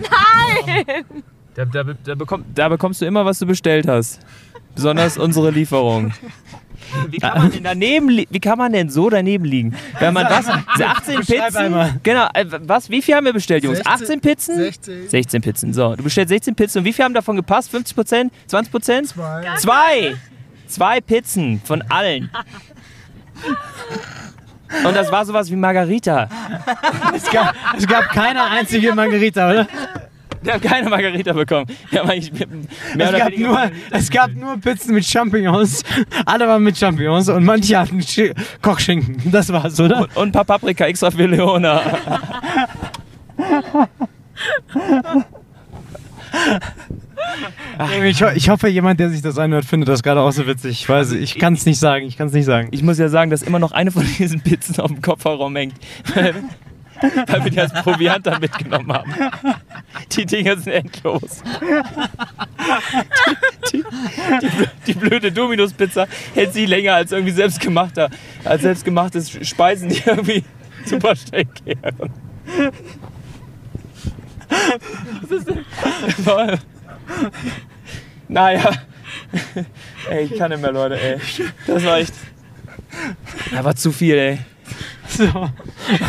Da, 1.56 1.66
da, 1.66 1.84
da, 1.84 2.16
bekomm, 2.16 2.46
da 2.56 2.70
bekommst 2.70 3.02
du 3.02 3.06
immer, 3.06 3.26
was 3.26 3.40
du 3.40 3.46
bestellt 3.46 3.88
hast. 3.88 4.20
Besonders 4.76 5.18
unsere 5.18 5.52
Lieferung. 5.52 6.14
Wie 7.10 7.18
kann 7.18 7.38
man 7.38 7.52
denn 7.52 7.64
daneben 7.64 8.10
Wie 8.30 8.40
kann 8.40 8.58
man 8.58 8.72
denn 8.74 8.90
so 8.90 9.10
daneben 9.10 9.46
liegen? 9.46 9.76
Wenn 10.00 10.14
man 10.14 10.26
was? 10.26 10.48
18 10.68 11.16
Beschreib 11.18 11.46
Pizzen? 11.46 11.58
einmal. 11.58 11.94
Genau, 12.04 12.28
äh, 12.34 12.46
was? 12.62 12.90
Wie 12.90 13.02
viel 13.02 13.16
haben 13.16 13.26
wir 13.26 13.34
bestellt, 13.34 13.64
Jungs? 13.64 13.86
18 13.86 14.22
Pizzen? 14.22 14.56
16. 14.58 15.10
16 15.10 15.42
Pizzen. 15.42 15.74
So, 15.74 15.96
du 15.96 16.04
bestellst 16.04 16.30
16 16.30 16.56
Pizzen 16.56 16.80
und 16.80 16.86
wie 16.86 16.94
viel 16.94 17.06
haben 17.06 17.14
davon 17.14 17.36
gepasst? 17.36 17.72
50 17.72 17.96
Prozent? 17.96 18.34
20 18.48 18.72
Prozent? 18.72 19.08
Zwei. 19.10 19.46
Zwei! 19.58 20.16
Zwei 20.68 21.02
Pizzen 21.02 21.62
von 21.66 21.82
allen. 21.90 22.30
Und 24.86 24.96
das 24.96 25.12
war 25.12 25.26
sowas 25.26 25.52
wie 25.52 25.56
Margarita. 25.56 26.30
Es 27.14 27.30
gab, 27.30 27.54
es 27.78 27.86
gab 27.86 28.10
keine 28.10 28.44
einzige 28.44 28.96
Margarita, 28.96 29.50
oder? 29.50 29.68
Wir 30.44 30.54
haben 30.54 30.62
keine 30.62 30.90
Margarita 30.90 31.34
bekommen. 31.34 31.68
Wir 31.90 32.00
haben 32.00 32.10
eigentlich 32.10 32.32
mehr 32.34 32.48
Es 33.14 33.20
gab, 33.20 33.38
nur, 33.38 33.72
es 33.92 34.10
gab 34.10 34.32
nur 34.34 34.58
Pizzen 34.58 34.94
mit 34.96 35.06
Champignons. 35.06 35.84
Alle 36.26 36.48
waren 36.48 36.64
mit 36.64 36.78
Champignons 36.78 37.30
und 37.30 37.44
manche 37.44 37.78
hatten 37.78 38.00
Schi- 38.02 38.34
Kochschinken. 38.62 39.32
Das 39.32 39.52
war's, 39.54 39.80
oder? 39.80 40.08
Und 40.16 40.30
ein 40.30 40.32
paar 40.32 40.46
Paprika 40.46 40.86
extra 40.86 41.12
für 41.12 41.28
Leona. 41.28 41.82
Ich, 48.04 48.22
ich 48.22 48.50
hoffe, 48.50 48.68
jemand, 48.68 49.00
der 49.00 49.10
sich 49.10 49.22
das 49.22 49.38
anhört, 49.38 49.66
findet 49.66 49.90
das 49.90 50.04
gerade 50.04 50.22
auch 50.22 50.32
so 50.32 50.46
witzig. 50.48 50.72
Ich 50.82 50.90
weiß, 50.90 51.14
ich 51.14 51.38
kann 51.38 51.54
es 51.54 51.66
nicht 51.66 51.80
sagen. 51.80 52.06
Ich 52.06 52.18
kann 52.18 52.28
es 52.28 52.34
nicht 52.34 52.46
sagen. 52.46 52.70
Ich 52.72 52.84
muss 52.84 52.98
ja 52.98 53.10
sagen, 53.10 53.32
dass 53.32 53.42
immer 53.42 53.60
noch 53.60 53.72
eine 53.72 53.92
von 53.92 54.06
diesen 54.18 54.42
Pizzen 54.42 54.80
auf 54.80 54.92
dem 54.92 55.02
Kofferraum 55.02 55.56
hängt. 55.56 55.76
Weil 57.28 57.44
wir 57.44 57.52
die 57.52 57.60
als 57.60 57.74
Proviant 57.74 58.26
dann 58.28 58.40
mitgenommen 58.40 58.92
haben. 58.94 59.14
Die 60.12 60.26
Dinger 60.26 60.58
sind 60.58 60.74
endlos. 60.74 61.44
Die, 63.72 63.84
die, 64.42 64.48
die, 64.48 64.68
die 64.88 64.94
blöde 64.94 65.32
Dominus-Pizza 65.32 66.08
hält 66.34 66.54
sie 66.54 66.66
länger 66.66 66.96
als 66.96 67.12
irgendwie 67.12 67.34
selbstgemachter, 67.34 68.10
als 68.44 68.62
selbstgemachte 68.62 69.24
Speisen, 69.44 69.90
die 69.90 70.02
irgendwie 70.06 70.44
super 70.86 71.16
schnell 71.16 71.46
gären. 71.66 72.12
Was 75.22 75.32
ist 75.32 75.48
denn? 75.48 75.66
Naja. 78.28 78.72
Ey, 80.10 80.26
ich 80.26 80.38
kann 80.38 80.52
nicht 80.52 80.62
mehr, 80.62 80.72
Leute, 80.72 81.00
ey. 81.00 81.20
Das 81.68 81.84
war 81.84 81.98
echt. 81.98 82.14
War 83.52 83.76
zu 83.76 83.92
viel, 83.92 84.16
ey. 84.18 84.40
So, 85.18 85.50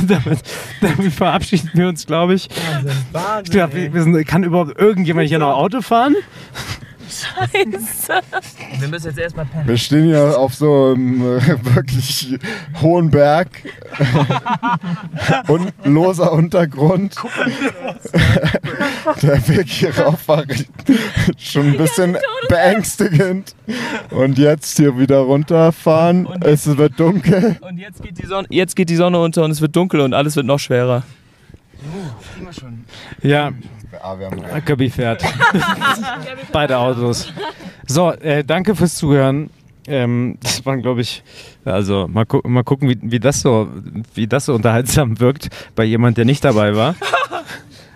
damit, 0.06 0.42
damit 0.80 1.12
verabschieden 1.12 1.70
wir 1.74 1.88
uns, 1.88 2.06
glaube 2.06 2.34
ich. 2.34 2.48
Ich 3.44 3.50
glaub, 3.50 3.74
wir, 3.74 3.92
wir 3.92 4.02
sind, 4.02 4.26
kann 4.26 4.44
überhaupt 4.44 4.78
irgendjemand 4.78 5.28
hier 5.28 5.38
noch 5.38 5.56
Auto 5.56 5.82
fahren? 5.82 6.14
Scheiße. 7.22 8.20
Wir 8.78 8.88
müssen 8.88 9.06
jetzt 9.08 9.18
erstmal 9.18 9.46
pennen. 9.46 9.68
Wir 9.68 9.76
stehen 9.76 10.04
hier 10.06 10.38
auf 10.38 10.54
so 10.54 10.92
einem 10.94 11.38
äh, 11.38 11.74
wirklich 11.74 12.38
hohen 12.80 13.10
Berg 13.10 13.48
und 15.48 15.72
loser 15.84 16.32
Untergrund. 16.32 17.16
Der 19.22 19.48
Weg 19.48 19.68
hier 19.68 19.96
rauf 19.98 20.26
war 20.26 20.44
schon 21.38 21.72
ein 21.72 21.76
bisschen 21.76 22.16
beängstigend. 22.48 23.54
Und 24.10 24.38
jetzt 24.38 24.76
hier 24.76 24.98
wieder 24.98 25.18
runterfahren. 25.18 26.26
Es 26.40 26.66
wird 26.76 26.98
dunkel. 26.98 27.56
Und 27.60 27.78
jetzt 27.78 28.02
geht, 28.02 28.18
die 28.18 28.26
Sonne, 28.26 28.46
jetzt 28.50 28.76
geht 28.76 28.90
die 28.90 28.96
Sonne 28.96 29.20
unter 29.20 29.44
und 29.44 29.50
es 29.50 29.60
wird 29.60 29.76
dunkel 29.76 30.00
und 30.00 30.14
alles 30.14 30.36
wird 30.36 30.46
noch 30.46 30.58
schwerer. 30.58 31.02
Ja, 33.22 33.52
Ah, 34.02 34.18
wir 34.18 34.26
haben 34.26 34.64
Gabi 34.64 34.90
fährt. 34.90 35.22
Beide 36.52 36.78
Autos. 36.78 37.32
So, 37.86 38.10
äh, 38.12 38.42
danke 38.42 38.74
fürs 38.74 38.96
Zuhören. 38.96 39.50
Ähm, 39.86 40.38
das 40.40 40.64
waren, 40.66 40.82
glaube 40.82 41.00
ich, 41.00 41.22
also 41.64 42.08
mal, 42.08 42.24
gu 42.24 42.40
mal 42.44 42.64
gucken, 42.64 42.88
wie, 42.88 42.98
wie, 43.00 43.20
das 43.20 43.40
so, 43.40 43.68
wie 44.14 44.26
das 44.26 44.46
so 44.46 44.54
unterhaltsam 44.54 45.20
wirkt 45.20 45.48
bei 45.74 45.84
jemand, 45.84 46.18
der 46.18 46.24
nicht 46.24 46.44
dabei 46.44 46.76
war. 46.76 46.94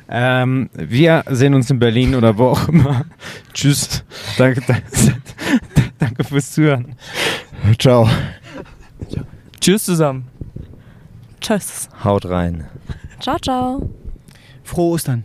Ähm, 0.09 0.71
wir 0.73 1.25
sehen 1.29 1.53
uns 1.55 1.69
in 1.69 1.81
Berlin 1.81 2.15
oder 2.15 2.39
wo 2.39 2.51
auch 2.51 2.69
immer. 2.69 3.07
Tschüss. 3.53 4.05
Danke, 4.39 4.63
danke, 4.65 4.85
danke 5.99 6.23
fürs 6.23 6.53
Zuhören. 6.53 6.95
Ciao. 7.77 8.09
Tschüss 9.61 9.83
zusammen. 9.83 10.29
Tschüss. 11.41 11.89
Haut 12.05 12.25
rein. 12.27 12.69
Ciao, 13.19 13.37
ciao. 13.41 13.91
Frohe 14.63 14.95
Ostern. 14.95 15.25